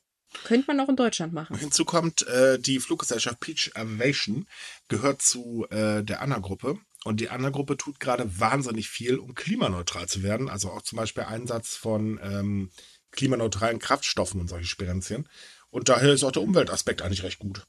[0.43, 1.57] Könnte man auch in Deutschland machen.
[1.57, 4.47] Hinzu kommt, äh, die Fluggesellschaft Peach Aviation
[4.87, 6.77] gehört zu äh, der Anna-Gruppe.
[7.05, 10.49] Und die Anna-Gruppe tut gerade wahnsinnig viel, um klimaneutral zu werden.
[10.49, 12.71] Also auch zum Beispiel Einsatz von ähm,
[13.11, 15.27] klimaneutralen Kraftstoffen und solche Sperenzien.
[15.71, 17.63] Und daher ist auch der Umweltaspekt eigentlich recht gut.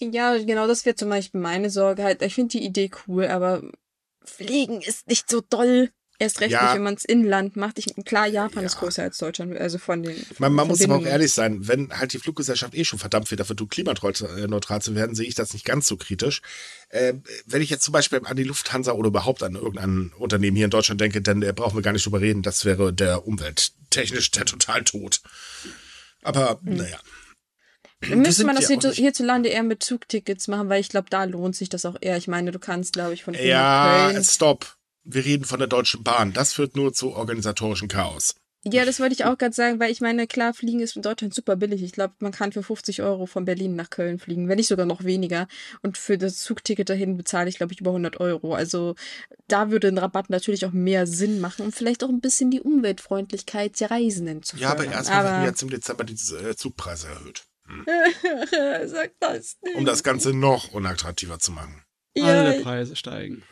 [0.00, 2.22] Ja, genau, das wäre zum Beispiel meine Sorge halt.
[2.22, 3.62] Ich finde die Idee cool, aber
[4.24, 5.90] Fliegen ist nicht so doll.
[6.18, 6.62] Erst recht Ja.
[6.62, 7.78] nicht, wenn man es Inland macht.
[7.80, 8.66] Ich, klar, Japan Ja.
[8.66, 11.98] ist größer als Deutschland, also von den Man, man muss aber auch ehrlich sein, wenn
[11.98, 15.52] halt die Fluggesellschaft eh schon verdammt viel dafür tut, klimaneutral zu werden, sehe ich das
[15.52, 16.40] nicht ganz so kritisch.
[16.90, 17.14] Äh,
[17.46, 20.70] wenn ich jetzt zum Beispiel an die Lufthansa oder überhaupt an irgendein Unternehmen hier in
[20.70, 24.44] Deutschland denke, dann äh, brauchen wir gar nicht drüber reden, das wäre der umwelttechnisch der
[24.44, 25.22] Totaltod.
[26.22, 26.76] Aber Hm.
[26.76, 26.98] naja.
[28.08, 31.68] Müsste man das hier, hierzulande eher mit Zugtickets machen, weil ich glaube, da lohnt sich
[31.68, 32.16] das auch eher.
[32.16, 34.24] Ich meine, du kannst, glaube ich, von Ja, Köln.
[34.24, 34.76] stopp.
[35.04, 36.32] Wir reden von der Deutschen Bahn.
[36.32, 38.34] Das führt nur zu organisatorischem Chaos.
[38.64, 41.34] Ja, das wollte ich auch gerade sagen, weil ich meine, klar, Fliegen ist in Deutschland
[41.34, 41.82] super billig.
[41.82, 44.86] Ich glaube, man kann für 50 Euro von Berlin nach Köln fliegen, wenn nicht sogar
[44.86, 45.48] noch weniger.
[45.82, 48.54] Und für das Zugticket dahin bezahle ich, glaube ich, über 100 Euro.
[48.54, 48.94] Also
[49.48, 52.60] da würde ein Rabatt natürlich auch mehr Sinn machen und vielleicht auch ein bisschen die
[52.60, 54.94] Umweltfreundlichkeit der Reisenden zu Ja, aber fördern.
[54.94, 57.42] erstmal aber jetzt im Dezember die äh, Zugpreise erhöht.
[58.86, 59.76] Sag das nicht.
[59.76, 61.82] Um das Ganze noch unattraktiver zu machen.
[62.20, 63.42] Alle ja, Preise steigen.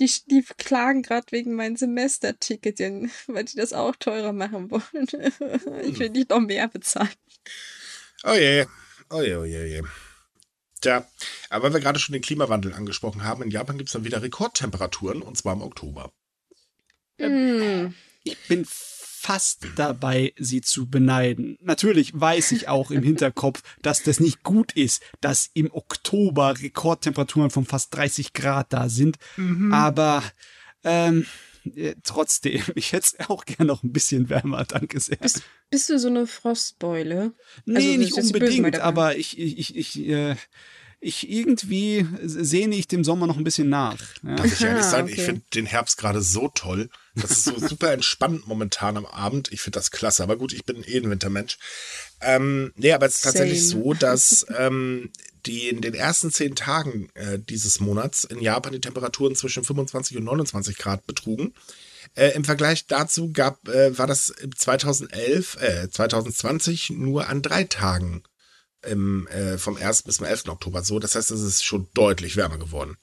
[0.00, 4.82] Die, die klagen gerade wegen meinem Semesterticket, denn- weil die das auch teurer machen wollen.
[5.84, 7.10] ich will nicht noch mehr bezahlen.
[8.24, 8.66] Oh je,
[9.10, 9.82] oh je, oh je, oh je.
[10.80, 11.06] Tja,
[11.50, 14.22] aber weil wir gerade schon den Klimawandel angesprochen haben, in Japan gibt es dann wieder
[14.22, 16.10] Rekordtemperaturen und zwar im Oktober.
[17.18, 17.94] Hm.
[18.24, 18.66] Ich bin
[19.20, 21.58] fast dabei, sie zu beneiden.
[21.60, 27.50] Natürlich weiß ich auch im Hinterkopf, dass das nicht gut ist, dass im Oktober Rekordtemperaturen
[27.50, 29.18] von fast 30 Grad da sind.
[29.72, 30.22] Aber
[30.84, 31.26] ähm,
[31.74, 35.18] äh, trotzdem, ich hätte es auch gern noch ein bisschen wärmer, danke sehr.
[35.18, 37.34] Bist, bist du so eine Frostbeule?
[37.66, 40.36] Nee, Also, nicht unbedingt, aber ich, ich, ich, ich, äh,
[41.00, 43.98] ich irgendwie sehne ich dem Sommer noch ein bisschen nach.
[44.22, 44.36] Ja.
[44.36, 45.24] Darf ich ehrlich Aha, sein, ich okay.
[45.24, 46.90] finde den Herbst gerade so toll.
[47.14, 49.50] Das ist so super entspannt momentan am Abend.
[49.50, 50.22] Ich finde das klasse.
[50.22, 51.58] Aber gut, ich bin eh ein Wintermensch.
[52.20, 53.82] Ähm, nee, aber es ist tatsächlich Same.
[53.82, 55.10] so, dass ähm,
[55.46, 60.18] die in den ersten zehn Tagen äh, dieses Monats in Japan die Temperaturen zwischen 25
[60.18, 61.54] und 29 Grad betrugen.
[62.14, 68.22] Äh, Im Vergleich dazu gab, äh, war das 2011, äh, 2020 nur an drei Tagen
[68.86, 70.02] im, äh, vom 1.
[70.02, 70.48] bis zum 11.
[70.48, 70.98] Oktober so.
[70.98, 72.96] Das heißt, es ist schon deutlich wärmer geworden.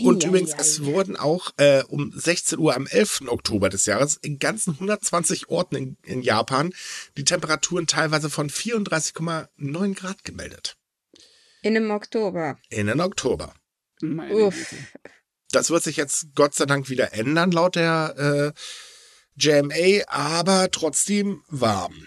[0.00, 0.84] Und Ei, übrigens, ei, es ei.
[0.84, 3.22] wurden auch äh, um 16 Uhr am 11.
[3.28, 6.72] Oktober des Jahres in ganzen 120 Orten in, in Japan
[7.16, 10.76] die Temperaturen teilweise von 34,9 Grad gemeldet.
[11.62, 12.58] In einem Oktober.
[12.68, 13.54] In den Oktober.
[14.00, 14.74] Meine Uff.
[15.50, 18.60] Das wird sich jetzt Gott sei Dank wieder ändern, laut der äh,
[19.36, 22.06] JMA, aber trotzdem warm.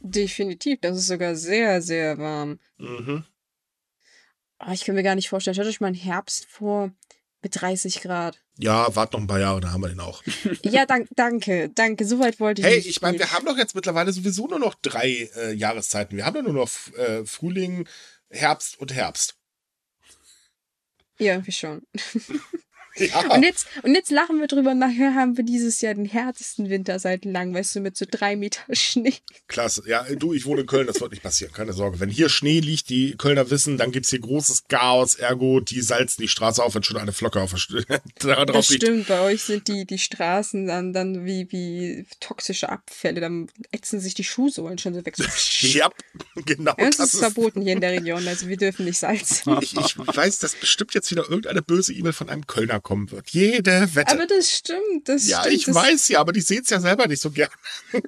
[0.00, 0.80] Definitiv.
[0.80, 2.58] Das ist sogar sehr, sehr warm.
[2.78, 3.24] Mhm.
[4.58, 5.54] Oh, ich kann mir gar nicht vorstellen.
[5.54, 6.92] Stellt euch mal einen Herbst vor
[7.42, 8.38] mit 30 Grad.
[8.58, 10.22] Ja, wart noch ein paar Jahre, dann haben wir den auch.
[10.62, 12.04] Ja, dank, danke, danke.
[12.04, 15.30] Soweit wollte ich Hey, ich meine, wir haben doch jetzt mittlerweile sowieso nur noch drei
[15.36, 16.16] äh, Jahreszeiten.
[16.16, 17.88] Wir haben ja nur noch äh, Frühling,
[18.28, 19.36] Herbst und Herbst.
[21.18, 21.82] Ja, irgendwie schon.
[23.10, 23.34] Ja.
[23.34, 24.74] Und jetzt, und jetzt lachen wir drüber.
[24.74, 28.36] Nachher haben wir dieses Jahr den härtesten Winter seit langem, weißt du, mit so drei
[28.36, 29.14] Meter Schnee.
[29.48, 29.82] Klasse.
[29.86, 32.00] Ja, du, ich wohne in Köln, das wird nicht passieren, keine Sorge.
[32.00, 36.20] Wenn hier Schnee liegt, die Kölner wissen, dann gibt's hier großes Chaos, ergo, die salzen
[36.22, 38.00] die Straße auf, wenn schon eine Flocke auf der
[38.46, 38.82] Das liegt.
[38.82, 43.20] stimmt, bei euch sind die, die Straßen dann, dann wie, wie toxische Abfälle.
[43.20, 45.14] Dann ätzen sich die Schuhsohlen schon so weg.
[45.60, 45.90] Ja,
[46.44, 46.74] genau.
[46.78, 49.56] Ja, das das ist verboten hier in der Region, also wir dürfen nicht salzen.
[49.60, 53.30] ich, ich weiß, dass bestimmt jetzt wieder irgendeine böse E-Mail von einem Kölner kommen wird.
[53.30, 54.12] Jede Wette.
[54.12, 55.54] Aber das stimmt, das ja, stimmt.
[55.54, 57.50] ich das, weiß ja, aber die sehen's ja selber nicht so gern.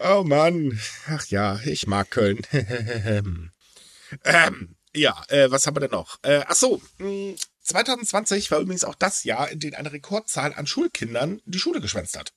[0.00, 0.78] oh Mann.
[1.08, 2.40] Ach ja, ich mag Köln.
[2.52, 3.50] ähm,
[4.94, 6.18] ja, äh, was haben wir denn noch?
[6.22, 10.66] Äh, ach so, mh, 2020 war übrigens auch das Jahr, in dem eine Rekordzahl an
[10.66, 12.32] Schulkindern die Schule geschwänzt hat.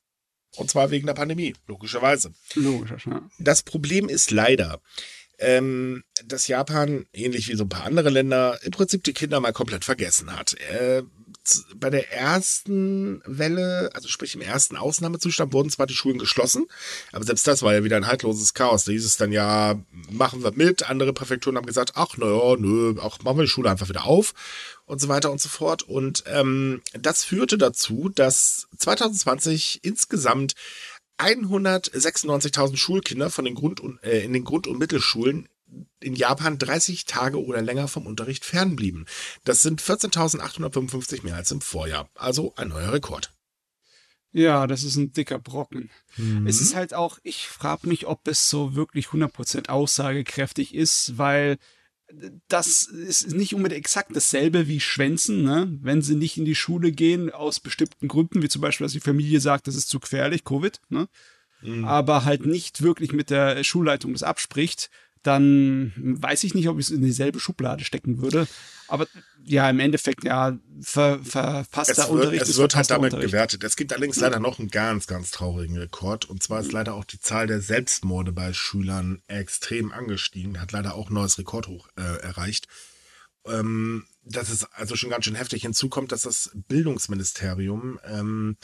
[0.58, 2.34] Und zwar wegen der Pandemie, logischerweise.
[2.56, 3.22] Logisch, ja.
[3.40, 4.82] Das Problem ist leider,
[5.42, 9.54] ähm, dass Japan, ähnlich wie so ein paar andere Länder, im Prinzip die Kinder mal
[9.54, 10.54] komplett vergessen hat.
[10.54, 11.04] Äh,
[11.76, 16.68] bei der ersten Welle, also sprich im ersten Ausnahmezustand, wurden zwar die Schulen geschlossen,
[17.12, 18.86] aber selbst das war ja wieder ein haltloses Chaos.
[18.86, 19.80] Da hieß es dann ja,
[20.10, 20.88] machen wir mit.
[20.90, 24.34] Andere Präfekturen haben gesagt, ach naja, nö, auch machen wir die Schule einfach wieder auf
[24.86, 25.84] und so weiter und so fort.
[25.84, 30.54] Und ähm, das führte dazu, dass 2020 insgesamt
[31.22, 35.48] 196.000 Schulkinder von den Grund und, äh, in den Grund- und Mittelschulen
[36.00, 39.06] in Japan 30 Tage oder länger vom Unterricht fernblieben.
[39.44, 42.10] Das sind 14.855 mehr als im Vorjahr.
[42.16, 43.32] Also ein neuer Rekord.
[44.34, 45.90] Ja, das ist ein dicker Brocken.
[46.18, 46.48] Mhm.
[46.48, 51.58] Es ist halt auch, ich frage mich, ob es so wirklich 100% aussagekräftig ist, weil
[52.48, 55.78] das ist nicht unbedingt exakt dasselbe wie Schwänzen, ne?
[55.82, 59.00] wenn sie nicht in die Schule gehen aus bestimmten Gründen, wie zum Beispiel, dass die
[59.00, 61.08] Familie sagt, das ist zu gefährlich, Covid, ne?
[61.84, 64.90] aber halt nicht wirklich mit der Schulleitung das abspricht,
[65.24, 68.48] dann weiß ich nicht, ob ich es in dieselbe Schublade stecken würde.
[68.88, 69.08] Aber
[69.44, 73.32] ja, im Endeffekt, ja, ver, verfasster Es wird, Unterricht es ist wird halt damit Unterricht.
[73.32, 73.64] gewertet.
[73.64, 76.26] Es gibt allerdings leider noch einen ganz, ganz traurigen Rekord.
[76.26, 80.60] Und zwar ist leider auch die Zahl der Selbstmorde bei Schülern extrem angestiegen.
[80.60, 82.68] Hat leider auch ein neues Rekordhoch äh, erreicht.
[83.46, 85.62] Ähm, das ist also schon ganz schön heftig.
[85.62, 88.58] Hinzu kommt, dass das Bildungsministerium ähm,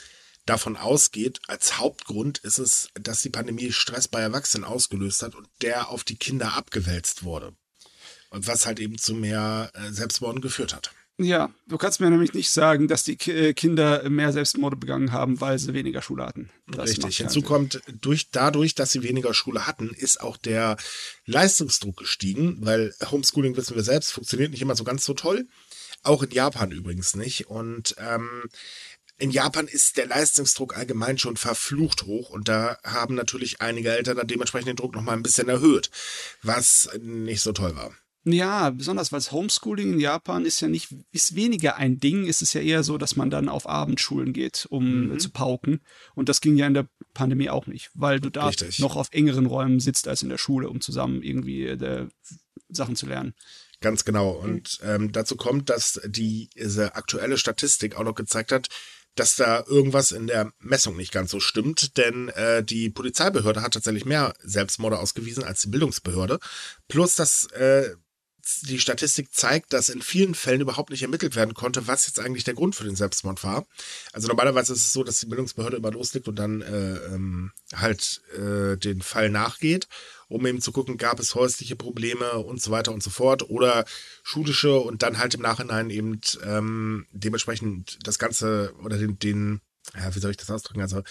[0.49, 5.47] davon ausgeht, als Hauptgrund ist es, dass die Pandemie Stress bei Erwachsenen ausgelöst hat und
[5.61, 7.53] der auf die Kinder abgewälzt wurde.
[8.29, 10.91] Und was halt eben zu mehr äh, Selbstmorden geführt hat.
[11.19, 15.41] Ja, du kannst mir nämlich nicht sagen, dass die äh, Kinder mehr Selbstmorde begangen haben,
[15.41, 16.51] weil sie weniger Schule hatten.
[16.67, 17.17] Das Richtig.
[17.17, 20.77] Hinzu kommt, durch, dadurch, dass sie weniger Schule hatten, ist auch der
[21.25, 25.47] Leistungsdruck gestiegen, weil Homeschooling, wissen wir selbst, funktioniert nicht immer so ganz so toll.
[26.03, 27.47] Auch in Japan übrigens nicht.
[27.47, 28.43] Und ähm,
[29.17, 34.17] in Japan ist der Leistungsdruck allgemein schon verflucht hoch und da haben natürlich einige Eltern
[34.17, 35.89] dann dementsprechend den Druck nochmal ein bisschen erhöht,
[36.43, 37.91] was nicht so toll war.
[38.29, 42.27] Ja, besonders weil Homeschooling in Japan ist ja nicht, ist weniger ein Ding.
[42.27, 45.19] Es ist ja eher so, dass man dann auf Abendschulen geht, um Mhm.
[45.19, 45.79] zu pauken.
[46.13, 48.79] Und das ging ja in der Pandemie auch nicht, weil du da Richtig.
[48.79, 52.07] noch auf engeren Räumen sitzt als in der Schule, um zusammen irgendwie äh,
[52.67, 53.33] Sachen zu lernen.
[53.79, 54.31] Ganz genau.
[54.31, 58.67] Und ähm, dazu kommt, dass die, diese aktuelle Statistik auch noch gezeigt hat,
[59.19, 63.73] dass da irgendwas in der Messung nicht ganz so stimmt, denn äh, die Polizeibehörde hat
[63.73, 66.39] tatsächlich mehr Selbstmorde ausgewiesen als die Bildungsbehörde.
[66.87, 67.95] Plus, dass äh,
[68.61, 72.43] die Statistik zeigt, dass in vielen Fällen überhaupt nicht ermittelt werden konnte, was jetzt eigentlich
[72.43, 73.65] der Grund für den Selbstmord war.
[74.13, 78.21] Also normalerweise ist es so, dass die Bildungsbehörde immer loslegt und dann äh, ähm, halt
[78.37, 79.87] äh, den Fall nachgeht,
[80.27, 83.85] um eben zu gucken, gab es häusliche Probleme und so weiter und so fort oder
[84.23, 89.61] schulische und dann halt im Nachhinein eben ähm, dementsprechend das Ganze oder den, den
[89.95, 90.81] ja, wie soll ich das ausdrücken?
[90.81, 91.03] Also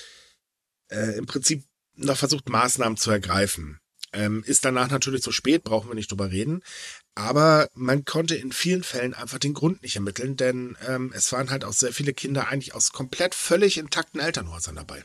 [0.88, 1.64] äh, im Prinzip
[1.94, 3.80] noch versucht, Maßnahmen zu ergreifen.
[4.12, 6.62] Ähm, ist danach natürlich zu spät, brauchen wir nicht drüber reden.
[7.16, 11.50] Aber man konnte in vielen Fällen einfach den Grund nicht ermitteln, denn ähm, es waren
[11.50, 15.02] halt auch sehr viele Kinder eigentlich aus komplett völlig intakten Elternhäusern dabei.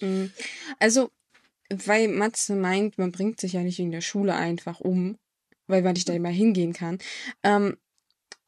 [0.00, 0.32] Mhm.
[0.80, 1.12] Also,
[1.70, 5.16] weil Matze meint, man bringt sich ja nicht in der Schule einfach um,
[5.68, 6.98] weil man nicht da immer hingehen kann.
[7.44, 7.76] Ähm,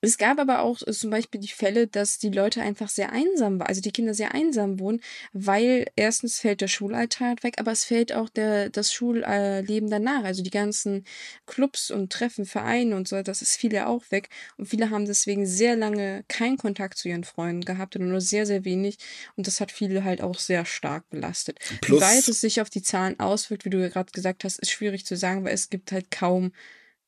[0.07, 3.59] es gab aber auch äh, zum Beispiel die Fälle, dass die Leute einfach sehr einsam
[3.59, 5.01] waren, also die Kinder sehr einsam wohnen,
[5.33, 10.25] weil erstens fällt der Schulalltag weg, aber es fällt auch der, das Schulleben danach.
[10.25, 11.05] Also die ganzen
[11.47, 14.29] Clubs und Treffen, Vereine und so, das ist viele auch weg.
[14.57, 18.47] Und viele haben deswegen sehr lange keinen Kontakt zu ihren Freunden gehabt oder nur sehr,
[18.47, 18.99] sehr wenig.
[19.35, 21.59] Und das hat viele halt auch sehr stark belastet.
[21.81, 24.61] Plus, wie weit es sich auf die Zahlen auswirkt, wie du ja gerade gesagt hast,
[24.61, 26.53] ist schwierig zu sagen, weil es gibt halt kaum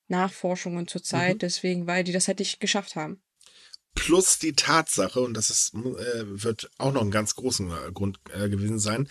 [0.09, 1.39] Nachforschungen zurzeit, mhm.
[1.39, 3.21] deswegen, weil die das halt nicht geschafft haben.
[3.95, 8.49] Plus die Tatsache, und das ist, äh, wird auch noch ein ganz großer Grund äh,
[8.49, 9.09] gewesen sein,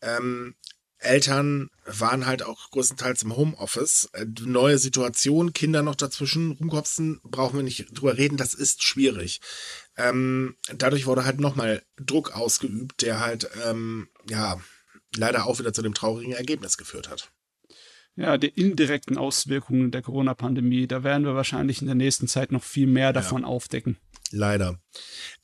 [0.00, 0.54] ähm,
[0.98, 4.08] Eltern waren halt auch größtenteils im Homeoffice.
[4.14, 9.40] Äh, neue Situation, Kinder noch dazwischen rumkopsen, brauchen wir nicht drüber reden, das ist schwierig.
[9.96, 14.58] Ähm, dadurch wurde halt nochmal Druck ausgeübt, der halt, ähm, ja,
[15.14, 17.30] leider auch wieder zu dem traurigen Ergebnis geführt hat
[18.16, 20.86] ja, die indirekten Auswirkungen der Corona-Pandemie.
[20.86, 23.48] Da werden wir wahrscheinlich in der nächsten Zeit noch viel mehr davon ja.
[23.48, 23.96] aufdecken.
[24.30, 24.80] Leider.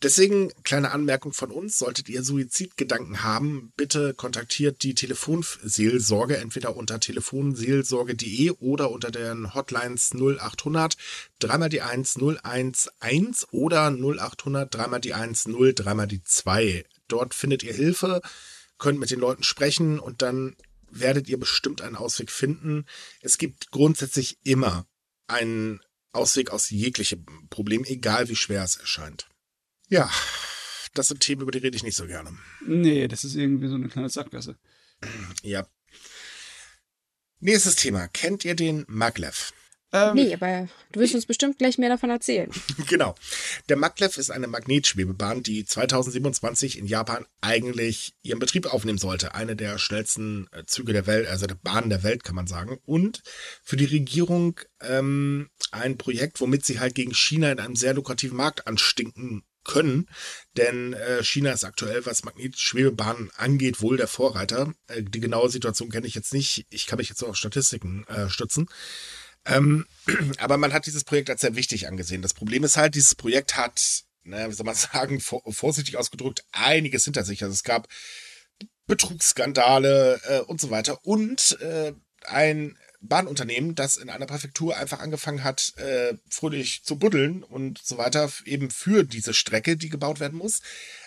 [0.03, 6.99] Deswegen, kleine Anmerkung von uns, solltet ihr Suizidgedanken haben, bitte kontaktiert die Telefonseelsorge, entweder unter
[6.99, 10.97] telefonseelsorge.de oder unter den Hotlines 0800
[11.39, 16.85] dreimal die 1 011 oder 0800 dreimal die 1 0 dreimal die 2.
[17.07, 18.21] Dort findet ihr Hilfe,
[18.79, 20.57] könnt mit den Leuten sprechen und dann
[20.91, 22.87] werdet ihr bestimmt einen Ausweg finden.
[23.21, 24.87] Es gibt grundsätzlich immer
[25.27, 25.81] einen
[26.13, 29.29] Ausweg aus jeglichem Problem, egal wie schwer es erscheint.
[29.89, 30.11] Ja,
[30.95, 32.37] das sind Themen, über die rede ich nicht so gerne.
[32.67, 34.57] Nee, das ist irgendwie so eine kleine Sackgasse.
[35.43, 35.67] Ja.
[37.39, 38.09] Nächstes Thema.
[38.09, 39.53] Kennt ihr den Maglev?
[39.93, 42.51] Ähm, nee, aber du wirst uns bestimmt gleich mehr davon erzählen.
[42.89, 43.15] genau.
[43.69, 49.35] Der Maglev ist eine Magnetschwebebahn, die 2027 in Japan eigentlich ihren Betrieb aufnehmen sollte.
[49.35, 52.79] Eine der schnellsten äh, Züge der Welt, also der Bahn der Welt, kann man sagen.
[52.85, 53.23] Und
[53.63, 58.37] für die Regierung ähm, ein Projekt, womit sie halt gegen China in einem sehr lukrativen
[58.37, 60.09] Markt anstinken können,
[60.57, 64.73] denn äh, China ist aktuell, was Magnetschwebebahnen angeht, wohl der Vorreiter.
[64.87, 66.67] Äh, die genaue Situation kenne ich jetzt nicht.
[66.71, 68.69] Ich kann mich jetzt nur auf Statistiken äh, stützen.
[69.47, 69.87] Ähm,
[70.39, 72.23] aber man hat dieses Projekt als sehr wichtig angesehen.
[72.23, 76.45] Das Problem ist halt, dieses Projekt hat, ne, wie soll man sagen, vor, vorsichtig ausgedrückt,
[76.53, 77.43] einiges hinter sich.
[77.43, 77.89] Also es gab
[78.87, 81.93] Betrugsskandale äh, und so weiter und äh,
[82.25, 87.97] ein Bahnunternehmen, das in einer Präfektur einfach angefangen hat, äh, fröhlich zu buddeln und so
[87.97, 90.61] weiter, eben für diese Strecke, die gebaut werden muss.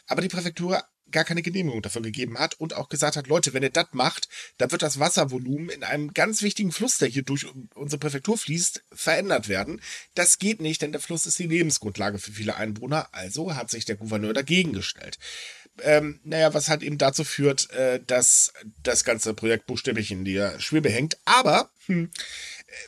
[0.07, 0.83] Aber die Präfektur
[1.13, 4.27] gar keine Genehmigung dafür gegeben hat und auch gesagt hat, Leute, wenn ihr das macht,
[4.57, 7.45] dann wird das Wasservolumen in einem ganz wichtigen Fluss, der hier durch
[7.75, 9.81] unsere Präfektur fließt, verändert werden.
[10.15, 13.85] Das geht nicht, denn der Fluss ist die Lebensgrundlage für viele Einwohner, also hat sich
[13.85, 15.17] der Gouverneur dagegen gestellt.
[15.81, 18.53] Ähm, naja, was halt eben dazu führt, äh, dass
[18.83, 21.17] das ganze Projekt buchstäblich in der Schwebe hängt.
[21.25, 22.11] Aber hm,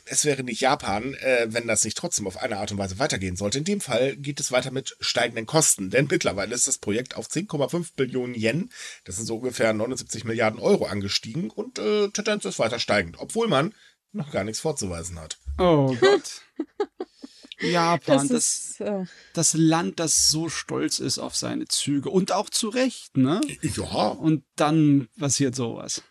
[0.04, 3.36] es wäre nicht Japan, äh, wenn das nicht trotzdem auf eine Art und Weise weitergehen
[3.36, 3.58] sollte.
[3.58, 7.28] In dem Fall geht es weiter mit steigenden Kosten, denn mittlerweile ist das Projekt auf
[7.28, 8.70] 10,5 Billionen Yen,
[9.04, 13.48] das sind so ungefähr 79 Milliarden Euro angestiegen und äh, Tendenz ist weiter steigend, obwohl
[13.48, 13.74] man
[14.12, 15.38] noch gar nichts vorzuweisen hat.
[15.58, 16.42] Oh Gott.
[17.60, 22.50] Japan, das, das, äh das, Land, das so stolz ist auf seine Züge und auch
[22.50, 23.40] zu Recht, ne?
[23.62, 24.08] Ja.
[24.08, 26.02] Und dann passiert sowas.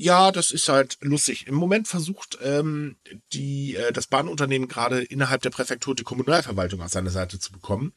[0.00, 1.48] Ja, das ist halt lustig.
[1.48, 2.94] Im Moment versucht ähm,
[3.32, 7.92] die, äh, das Bahnunternehmen gerade innerhalb der Präfektur die Kommunalverwaltung auf seine Seite zu bekommen,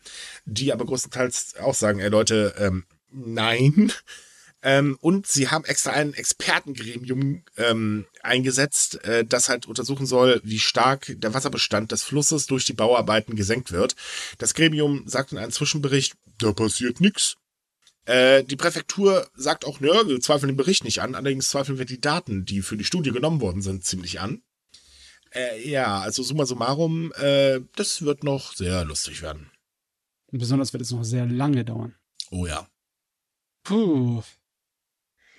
[0.46, 3.94] die aber größtenteils auch sagen, ey Leute, ähm, nein.
[4.64, 10.60] Ähm, und sie haben extra ein Expertengremium ähm, eingesetzt, äh, das halt untersuchen soll, wie
[10.60, 13.96] stark der Wasserbestand des Flusses durch die Bauarbeiten gesenkt wird.
[14.38, 17.38] Das Gremium sagt in einem Zwischenbericht, da passiert nichts.
[18.06, 21.86] Äh, die Präfektur sagt auch, nö, wir zweifeln den Bericht nicht an, allerdings zweifeln wir
[21.86, 24.42] die Daten, die für die Studie genommen worden sind, ziemlich an.
[25.34, 29.52] Äh, ja, also summa summarum, äh, das wird noch sehr lustig werden.
[30.32, 31.96] Und besonders wird es noch sehr lange dauern.
[32.32, 32.68] Oh ja.
[33.64, 34.24] Puh.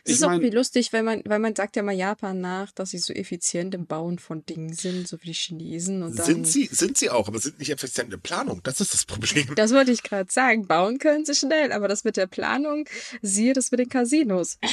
[0.05, 2.91] Es ist auch wie lustig, weil man, weil man sagt ja mal Japan nach, dass
[2.91, 6.03] sie so effizient im Bauen von Dingen sind, so wie die Chinesen.
[6.03, 8.61] Und dann, Sind sie, sind sie auch, aber sind nicht effizient in Planung.
[8.65, 9.47] Das ist das Problem.
[9.55, 10.67] Das wollte ich gerade sagen.
[10.67, 12.89] Bauen können sie schnell, aber das mit der Planung,
[13.21, 14.59] siehe das mit den Casinos.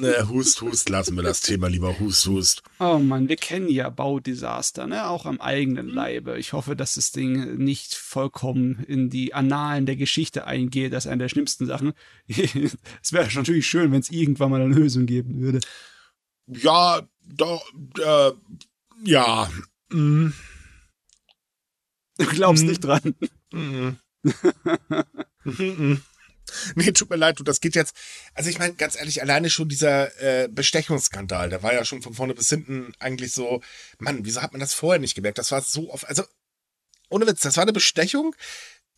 [0.00, 1.98] Äh, hust, hust, lassen wir das Thema lieber.
[1.98, 2.62] Hust, hust.
[2.78, 5.08] Oh Mann, wir kennen ja Baudesaster, ne?
[5.08, 6.38] Auch am eigenen Leibe.
[6.38, 10.92] Ich hoffe, dass das Ding nicht vollkommen in die Annalen der Geschichte eingeht.
[10.92, 11.92] Das ist eine der schlimmsten Sachen.
[12.28, 15.60] es wäre natürlich schön, wenn es irgendwann mal eine Lösung geben würde.
[16.46, 17.64] Ja, doch,
[17.98, 18.32] äh,
[19.04, 19.50] ja.
[19.90, 20.28] Mm,
[22.18, 22.68] Du glaubst Mhm.
[22.68, 23.14] nicht dran.
[23.52, 23.90] mm.
[25.44, 26.02] Mhm.
[26.74, 27.94] Nee, tut mir leid, du, das geht jetzt.
[28.34, 32.12] Also ich meine, ganz ehrlich, alleine schon dieser äh, Bestechungsskandal, der war ja schon von
[32.14, 33.62] vorne bis hinten eigentlich so,
[33.98, 35.38] Mann, wieso hat man das vorher nicht gemerkt?
[35.38, 36.24] Das war so oft, also
[37.08, 38.34] ohne Witz, das war eine Bestechung,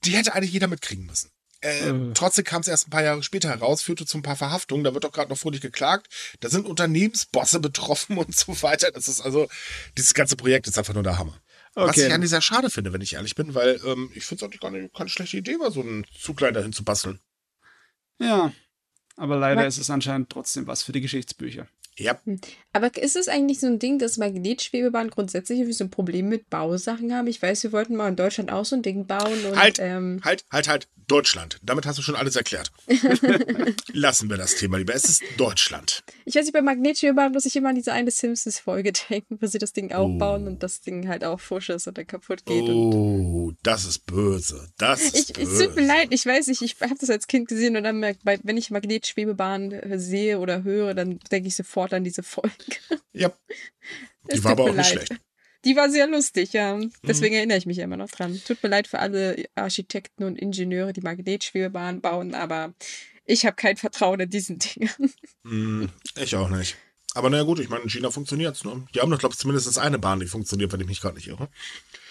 [0.05, 1.31] die hätte eigentlich jeder mitkriegen müssen.
[1.63, 2.13] Äh, Äh.
[2.15, 4.93] Trotzdem kam es erst ein paar Jahre später heraus, führte zu ein paar Verhaftungen, da
[4.95, 6.09] wird doch gerade noch fröhlich geklagt,
[6.41, 8.91] da sind Unternehmensbosse betroffen und so weiter.
[8.91, 9.49] Das ist also,
[9.97, 11.41] dieses ganze Projekt ist einfach nur der Hammer.
[11.75, 12.13] Was ich Okay.
[12.13, 14.71] eigentlich sehr schade finde, wenn ich ehrlich bin, weil ähm, ich finde es eigentlich gar
[14.71, 17.19] nicht, keine schlechte Idee, mal so einen Zuglein dahin zu basteln.
[18.19, 18.53] Ja.
[19.17, 21.67] Aber leider Aber- ist es anscheinend trotzdem was für die Geschichtsbücher.
[21.99, 22.19] Ja,
[22.73, 26.49] Aber ist es eigentlich so ein Ding, dass Magnetschwebebahnen grundsätzlich irgendwie so ein Problem mit
[26.49, 27.27] Bausachen haben?
[27.27, 29.79] Ich weiß, wir wollten mal in Deutschland auch so ein Ding bauen und Halt.
[29.79, 31.59] ähm, halt, halt, halt, Deutschland.
[31.63, 32.71] Damit hast du schon alles erklärt.
[33.93, 34.95] Lassen wir das Thema lieber.
[34.95, 36.03] Es ist Deutschland.
[36.25, 39.59] ich weiß nicht, bei Magnetschwebebahnen muss ich immer an diese eine Simpsons-Folge denken, wo sie
[39.59, 40.19] das Ding auch Oh.
[40.19, 42.63] bauen und das Ding halt auch fusch ist und dann kaputt geht.
[42.69, 44.69] Oh, das ist böse.
[44.79, 45.67] Das ist ich, es böse.
[45.67, 48.57] tut mir leid, ich weiß nicht, ich habe das als Kind gesehen und dann, wenn
[48.57, 52.53] ich Magnetschwebebahnen sehe oder höre, dann denke ich sofort an diese Folge.
[53.13, 53.33] Ja,
[54.29, 55.17] Es die war aber auch nicht schlecht.
[55.65, 56.77] Die war sehr lustig, ja.
[56.77, 56.93] Mhm.
[57.03, 58.41] Deswegen erinnere ich mich immer noch dran.
[58.47, 62.75] Tut mir leid für alle Architekten und Ingenieure, die Magnetschwebebahnen bauen, aber
[63.25, 64.91] ich habe kein Vertrauen in diesen Dingen.
[65.45, 66.77] Hm, ich auch nicht.
[67.15, 68.65] Aber naja gut, ich meine, in China funktioniert's.
[68.65, 68.87] Ne?
[68.95, 71.29] Die haben doch, glaube ich, zumindest eine Bahn, die funktioniert, wenn ich mich gerade nicht
[71.29, 71.49] irre.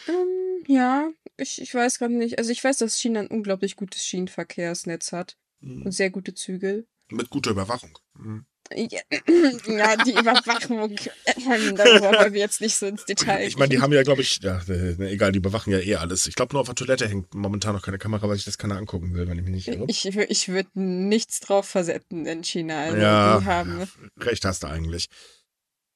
[0.08, 2.38] Ähm, ja, ich, ich weiß gerade nicht.
[2.38, 5.84] Also ich weiß, dass China ein unglaublich gutes Schienenverkehrsnetz hat Hm.
[5.84, 6.86] und sehr gute Züge.
[7.10, 7.98] Mit guter Überwachung.
[8.16, 8.46] Hm.
[9.68, 10.90] Ja, die Überwachung.
[11.76, 14.40] Darüber wollen wir jetzt nicht so ins Detail Ich meine, die haben ja, glaube ich,
[14.42, 16.28] ja, äh, egal, die überwachen ja eh alles.
[16.28, 18.78] Ich glaube, nur auf der Toilette hängt momentan noch keine Kamera, weil ich das keiner
[18.78, 19.86] angucken will, wenn ich mich nicht irre.
[19.88, 22.82] Ich, ich würde nichts drauf versetzen in China.
[22.82, 23.42] Also Ja.
[23.46, 23.88] haben.
[24.20, 25.08] Recht hast du eigentlich.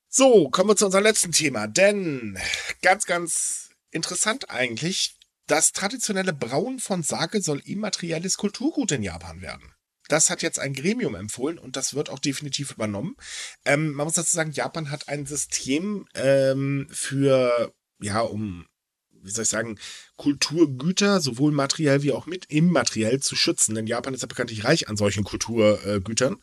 [0.08, 1.68] So, kommen wir zu unserem letzten Thema.
[1.68, 2.38] Denn
[2.82, 5.16] ganz, ganz interessant eigentlich,
[5.48, 9.75] das traditionelle Brauen von Sake soll immaterielles Kulturgut in Japan werden.
[10.08, 13.16] Das hat jetzt ein Gremium empfohlen und das wird auch definitiv übernommen.
[13.66, 18.66] Ähm, man muss dazu sagen, Japan hat ein System ähm, für, ja, um,
[19.10, 19.80] wie soll ich sagen,
[20.18, 23.74] Kulturgüter, sowohl materiell wie auch mit immateriell zu schützen.
[23.76, 26.38] Denn Japan ist ja bekanntlich reich an solchen Kulturgütern.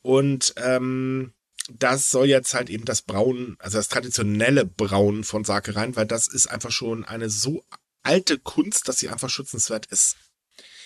[0.00, 1.32] Und ähm,
[1.70, 6.06] das soll jetzt halt eben das Brauen, also das traditionelle Brauen von Sake rein, weil
[6.06, 7.64] das ist einfach schon eine so
[8.02, 10.16] alte Kunst, dass sie einfach schützenswert ist.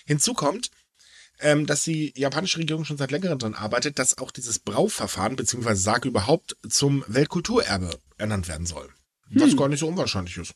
[0.04, 0.70] Hinzu kommt,
[1.40, 5.80] ähm, dass die japanische Regierung schon seit längerem daran arbeitet, dass auch dieses Brauverfahren beziehungsweise
[5.80, 8.88] Sake überhaupt zum Weltkulturerbe ernannt werden soll.
[9.30, 9.56] Was Hm.
[9.56, 10.54] gar nicht so unwahrscheinlich ist.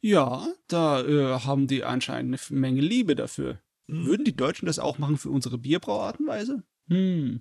[0.00, 3.60] Ja, da äh, haben die anscheinend eine Menge Liebe dafür.
[3.86, 4.06] Mhm.
[4.06, 6.62] Würden die Deutschen das auch machen für unsere Bierbrauartenweise?
[6.88, 7.40] Hm.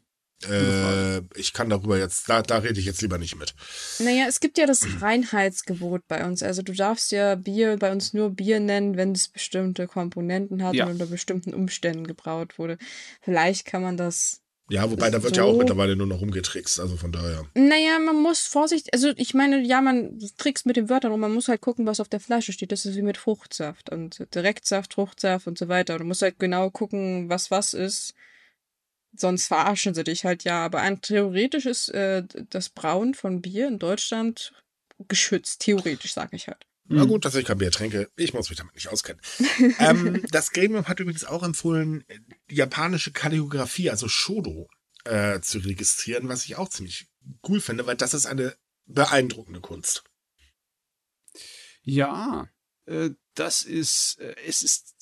[0.49, 3.53] Äh, ich kann darüber jetzt, da, da rede ich jetzt lieber nicht mit.
[3.99, 6.43] Naja, es gibt ja das Reinheitsgebot bei uns.
[6.43, 10.73] Also du darfst ja Bier bei uns nur Bier nennen, wenn es bestimmte Komponenten hat
[10.75, 10.85] Ja.
[10.85, 12.77] und unter bestimmten Umständen gebraut wurde.
[13.21, 14.39] Vielleicht kann man das.
[14.69, 15.41] Ja, wobei da wird So.
[15.41, 17.45] ja auch mittlerweile nur noch rumgetrickst, also von daher.
[17.53, 18.93] Naja, man muss vorsichtig.
[18.93, 21.99] Also ich meine, ja, man trickst mit den Wörtern und man muss halt gucken, was
[21.99, 22.71] auf der Flasche steht.
[22.71, 25.97] Das ist wie mit Fruchtsaft und Direktsaft, Fruchtsaft und so weiter.
[25.99, 28.13] Du musst halt genau gucken, was was ist.
[29.15, 30.65] Sonst verarschen sie dich halt ja.
[30.65, 34.53] Aber ein, theoretisch ist äh, das Brauen von Bier in Deutschland
[35.07, 35.61] geschützt.
[35.61, 36.65] Theoretisch, sage ich halt.
[36.85, 37.07] Na Hm.
[37.07, 38.09] gut, dass ich kein Bier trinke.
[38.15, 39.21] Ich muss mich damit nicht auskennen.
[39.79, 42.03] ähm, das Gremium hat übrigens auch empfohlen,
[42.49, 44.67] die japanische Kalligrafie, also Shodo,
[45.05, 47.07] äh, zu registrieren, was ich auch ziemlich
[47.47, 48.55] cool finde, weil das ist eine
[48.85, 50.03] beeindruckende Kunst.
[51.83, 52.49] Ja,
[52.85, 54.95] äh, das ist, äh, es ist,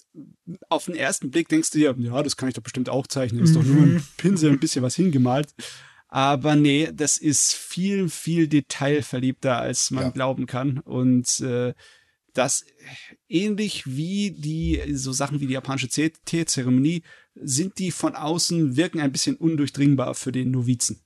[0.69, 3.43] auf den ersten Blick denkst du dir, ja, das kann ich doch bestimmt auch zeichnen.
[3.43, 3.95] Ist doch nur Mhm.
[3.97, 5.53] ein Pinsel, ein bisschen was hingemalt.
[6.07, 10.09] Aber nee, das ist viel, viel detailverliebter, als man Ja.
[10.09, 10.79] glauben kann.
[10.79, 11.73] Und äh,
[12.33, 12.65] das
[13.29, 17.03] ähnlich wie die, so Sachen wie die japanische Tee- Teezeremonie,
[17.35, 21.01] sind die von außen, wirken ein bisschen undurchdringbar für den Novizen.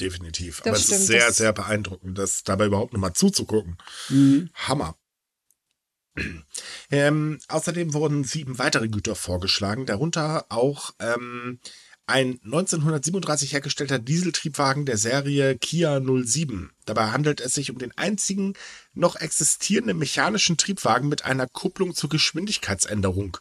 [0.00, 0.58] Definitiv.
[0.58, 3.76] Das Aber es stimmt, ist sehr, sehr beeindruckend, das dabei überhaupt noch mal zuzugucken.
[4.08, 4.48] Mhm.
[4.54, 4.96] Hammer.
[6.92, 11.60] Ähm, außerdem wurden sieben weitere Güter vorgeschlagen, darunter auch ähm,
[12.10, 16.72] ein 1937 hergestellter Dieseltriebwagen der Serie Kia 07.
[16.84, 18.54] Dabei handelt es sich um den einzigen
[18.92, 23.36] noch existierenden mechanischen Triebwagen mit einer Kupplung zur Geschwindigkeitsänderung.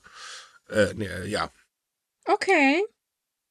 [0.70, 1.50] Äh, ne, ja.
[2.26, 2.84] Okay.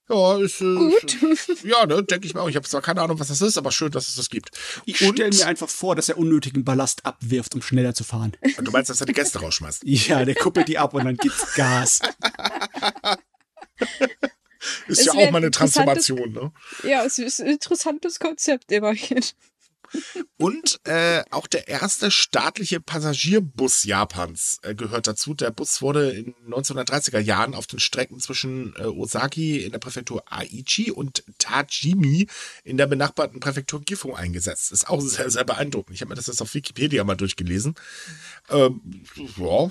[0.08, 1.18] Ja, ist, äh, Gut.
[1.64, 2.48] Ja, ne, denke ich mir auch.
[2.48, 4.50] Ich habe zwar keine Ahnung, was das ist, aber schön, dass es das gibt.
[4.86, 8.32] Ich stelle mir einfach vor, dass er unnötigen Ballast abwirft, um schneller zu fahren.
[8.56, 9.82] Und du meinst, dass er die Gäste rausschmeißt?
[9.84, 12.00] Ja, der kuppelt die ab und dann gibt's Gas.
[14.88, 16.52] Ist Es ja auch mal eine Transformation, ne?
[16.82, 19.22] Ja, es ist ein interessantes Konzept immerhin.
[20.36, 25.34] Und äh, auch der erste staatliche Passagierbus Japans äh, gehört dazu.
[25.34, 30.22] Der Bus wurde in 1930er Jahren auf den Strecken zwischen äh, Osaki in der Präfektur
[30.26, 32.28] Aichi und Tajimi
[32.64, 34.72] in der benachbarten Präfektur Gifu eingesetzt.
[34.72, 35.94] Ist auch sehr, sehr beeindruckend.
[35.94, 37.74] Ich habe mir das jetzt auf Wikipedia mal durchgelesen.
[38.50, 39.04] Ähm,
[39.36, 39.70] ja,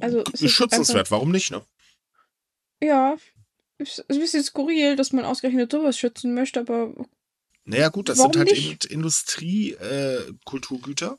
[0.00, 1.10] Also, ist schützenswert.
[1.10, 1.62] Warum nicht, ne?
[2.82, 3.16] Ja.
[3.78, 6.94] Es ist ein bisschen skurril, dass man ausgerechnet sowas schützen möchte, aber
[7.64, 8.84] Naja, gut, das Warum sind halt nicht?
[8.86, 11.18] eben Industrie-Kulturgüter.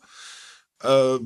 [0.82, 1.20] Äh,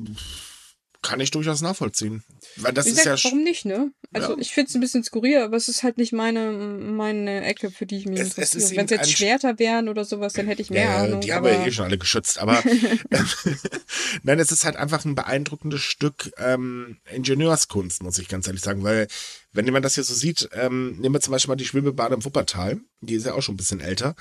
[1.00, 2.24] kann ich durchaus nachvollziehen.
[2.56, 3.30] Weil das wie ist gesagt, ja.
[3.30, 3.92] warum nicht, ne?
[4.12, 4.38] Also Ja.
[4.40, 7.86] ich finde es ein bisschen skurril, aber es ist halt nicht meine, meine Ecke, für
[7.86, 8.70] die ich mich interessiere.
[8.76, 11.20] Wenn es jetzt Schwerter wären oder sowas, dann hätte ich mehr Ja, Ahnung.
[11.20, 12.64] die haben wir ja eh schon alle geschützt, aber
[14.24, 18.82] nein, es ist halt einfach ein beeindruckendes Stück ähm, Ingenieurskunst, muss ich ganz ehrlich sagen,
[18.82, 19.06] weil
[19.52, 22.24] wenn man das hier so sieht, ähm, nehmen wir zum Beispiel mal die Schwimmbahn im
[22.24, 24.16] Wuppertal, die ist ja auch schon ein bisschen älter,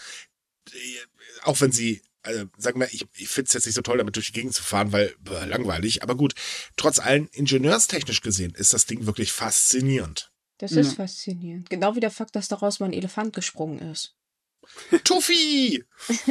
[1.43, 4.15] auch wenn sie, also sagen wir, ich, ich finde es jetzt nicht so toll, damit
[4.15, 6.33] durch die Gegend zu fahren, weil boah, langweilig, aber gut,
[6.75, 10.31] trotz allem ingenieurstechnisch gesehen ist das Ding wirklich faszinierend.
[10.57, 10.81] das Ja.
[10.81, 11.69] ist faszinierend.
[11.69, 14.13] Genau wie der Fakt, dass daraus mal ein Elefant gesprungen ist.
[15.05, 15.85] Tuffy!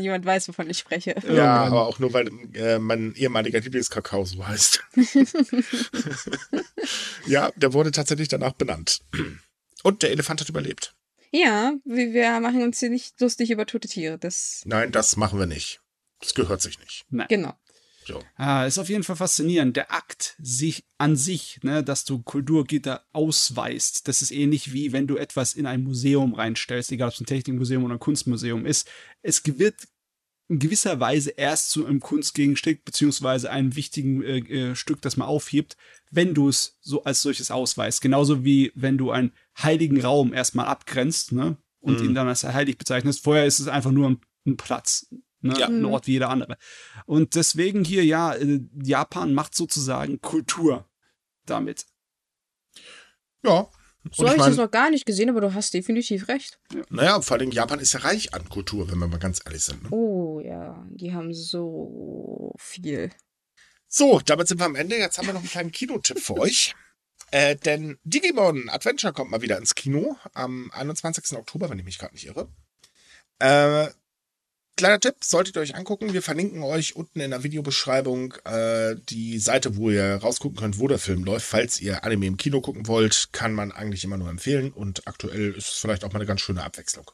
[0.00, 1.16] Jemand weiß, wovon ich spreche.
[1.28, 4.84] Ja, aber auch nur, weil äh, mein ehemaliger Lieblingskakao so heißt.
[7.26, 9.00] ja, der wurde tatsächlich danach benannt.
[9.82, 10.94] Und der Elefant hat überlebt.
[11.36, 14.18] Ja, wir, machen uns hier nicht lustig über tote Tiere.
[14.18, 15.80] Das, Nein, das machen wir nicht.
[16.20, 17.06] Das gehört sich nicht.
[17.28, 17.54] genau.
[18.06, 18.22] So.
[18.36, 19.76] Ah, ist auf jeden Fall faszinierend.
[19.76, 25.08] Der Akt sich an sich, ne, dass du Kulturgitter ausweist, das ist ähnlich wie wenn
[25.08, 28.88] du etwas in ein Museum reinstellst, egal ob es ein Technikmuseum oder ein Kunstmuseum ist.
[29.22, 29.88] Es wird
[30.48, 35.26] in gewisser Weise erst zu einem Kunstgegenstück beziehungsweise einem wichtigen äh, äh, Stück, das man
[35.28, 35.76] aufhebt,
[36.10, 38.00] wenn du es so als solches ausweist.
[38.02, 39.32] Genauso wie wenn du einen
[39.62, 42.06] heiligen Raum erstmal abgrenzt, ne, und Mhm.
[42.06, 43.22] ihn dann als heilig bezeichnest.
[43.24, 45.06] Vorher ist es einfach nur ein, ein Platz,
[45.40, 45.68] ne, Ja.
[45.68, 46.56] ein Ort wie jeder andere.
[47.06, 50.88] Und deswegen hier, ja, äh, Japan macht sozusagen Kultur
[51.46, 51.86] damit.
[53.44, 53.68] Ja.
[54.12, 56.58] So habe ich ich das noch gar nicht gesehen, aber du hast definitiv recht.
[56.90, 59.82] naja, vor allem Japan ist ja reich an Kultur, wenn wir mal ganz ehrlich sind.
[59.82, 59.88] Ne?
[59.90, 63.10] Oh ja, die haben so viel.
[63.88, 64.96] So, damit sind wir am Ende.
[64.96, 66.74] Jetzt haben wir noch einen kleinen Kinotipp für euch.
[67.30, 71.36] Äh, denn Digimon Adventure kommt mal wieder ins Kino am 21.
[71.36, 72.48] Oktober, wenn ich mich gerade nicht irre.
[73.40, 73.88] Äh,
[74.76, 76.12] kleiner Tipp, solltet ihr euch angucken.
[76.12, 80.88] Wir verlinken euch unten in der Videobeschreibung äh, die Seite, wo ihr rausgucken könnt, wo
[80.88, 81.46] der Film läuft.
[81.46, 84.72] Falls ihr Anime im Kino gucken wollt, kann man eigentlich immer nur empfehlen.
[84.72, 87.10] Und aktuell ist es vielleicht auch mal eine ganz schöne Abwechslung.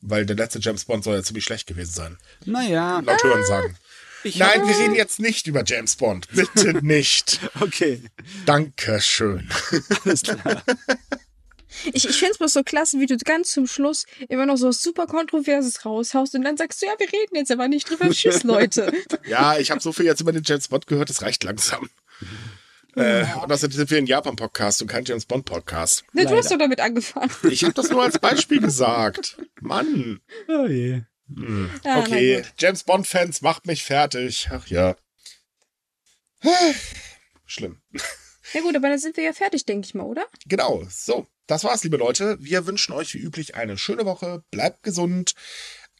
[0.00, 2.18] Weil der letzte James Bond soll ja ziemlich schlecht gewesen sein.
[2.44, 3.76] Naja, Laut Hören sagen.
[4.22, 6.28] ich Nein, wir reden jetzt nicht über James Bond.
[6.32, 7.40] Bitte nicht.
[7.60, 8.02] Okay,
[8.46, 9.48] Dankeschön.
[10.04, 10.62] alles klar.
[11.92, 14.68] Ich, ich finde es bloß so klasse, wie du ganz zum Schluss immer noch so
[14.68, 18.08] was super Kontroverses raushaust und dann sagst du, ja, wir reden jetzt aber nicht drüber.
[18.10, 18.92] Tschüss, Leute.
[19.26, 21.88] Ja, ich habe so viel jetzt über den James Bond gehört, das reicht langsam.
[22.96, 26.04] Äh, und außerdem sind wir ein Japan-Podcast und kein James Bond-Podcast.
[26.12, 27.30] Ne, du hast doch damit angefangen.
[27.48, 29.38] Ich habe das nur als Beispiel gesagt.
[29.60, 30.20] Mann.
[30.48, 31.02] Oh je.
[31.28, 31.70] Hm.
[31.84, 32.42] Ja, na Okay.
[32.58, 34.48] James Bond-Fans, macht mich fertig.
[34.50, 34.96] Ach ja.
[37.46, 37.80] Schlimm.
[38.54, 40.26] Ja gut, aber dann sind wir ja fertig, denke ich mal, oder?
[40.46, 41.26] Genau, so.
[41.48, 42.36] Das war's, liebe Leute.
[42.40, 44.44] Wir wünschen euch wie üblich eine schöne Woche.
[44.50, 45.32] Bleibt gesund.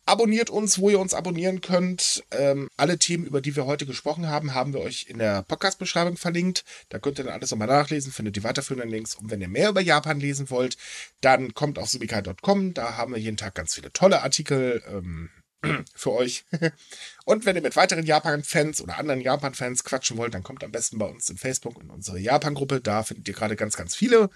[0.05, 2.23] Abonniert uns, wo ihr uns abonnieren könnt.
[2.33, 6.19] Ähm, alle Themen, über die wir heute gesprochen haben, haben wir euch in der Podcast-Beschreibung
[6.19, 6.65] verlinkt.
[6.91, 9.15] Da könnt ihr dann alles nochmal nachlesen, findet die weiterführenden Links.
[9.15, 10.77] Und wenn ihr mehr über Japan lesen wollt,
[11.23, 12.75] dann kommt auf subikai.com.
[12.75, 15.31] Da haben wir jeden Tag ganz viele tolle Artikel ähm,
[15.95, 16.45] für euch.
[17.25, 20.99] Und wenn ihr mit weiteren Japan-Fans oder anderen Japan-Fans quatschen wollt, dann kommt am besten
[20.99, 22.83] bei uns in Facebook in unsere Japan-Gruppe.
[22.83, 24.29] Da findet ihr gerade ganz, ganz viele.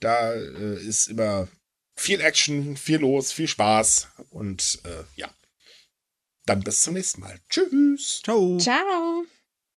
[0.00, 1.48] Da äh, ist immer
[1.96, 5.30] viel Action, viel los, viel Spaß und äh, ja.
[6.46, 7.38] Dann bis zum nächsten Mal.
[7.50, 8.22] Tschüss.
[8.22, 8.56] Ciao.
[8.58, 9.24] Ciao.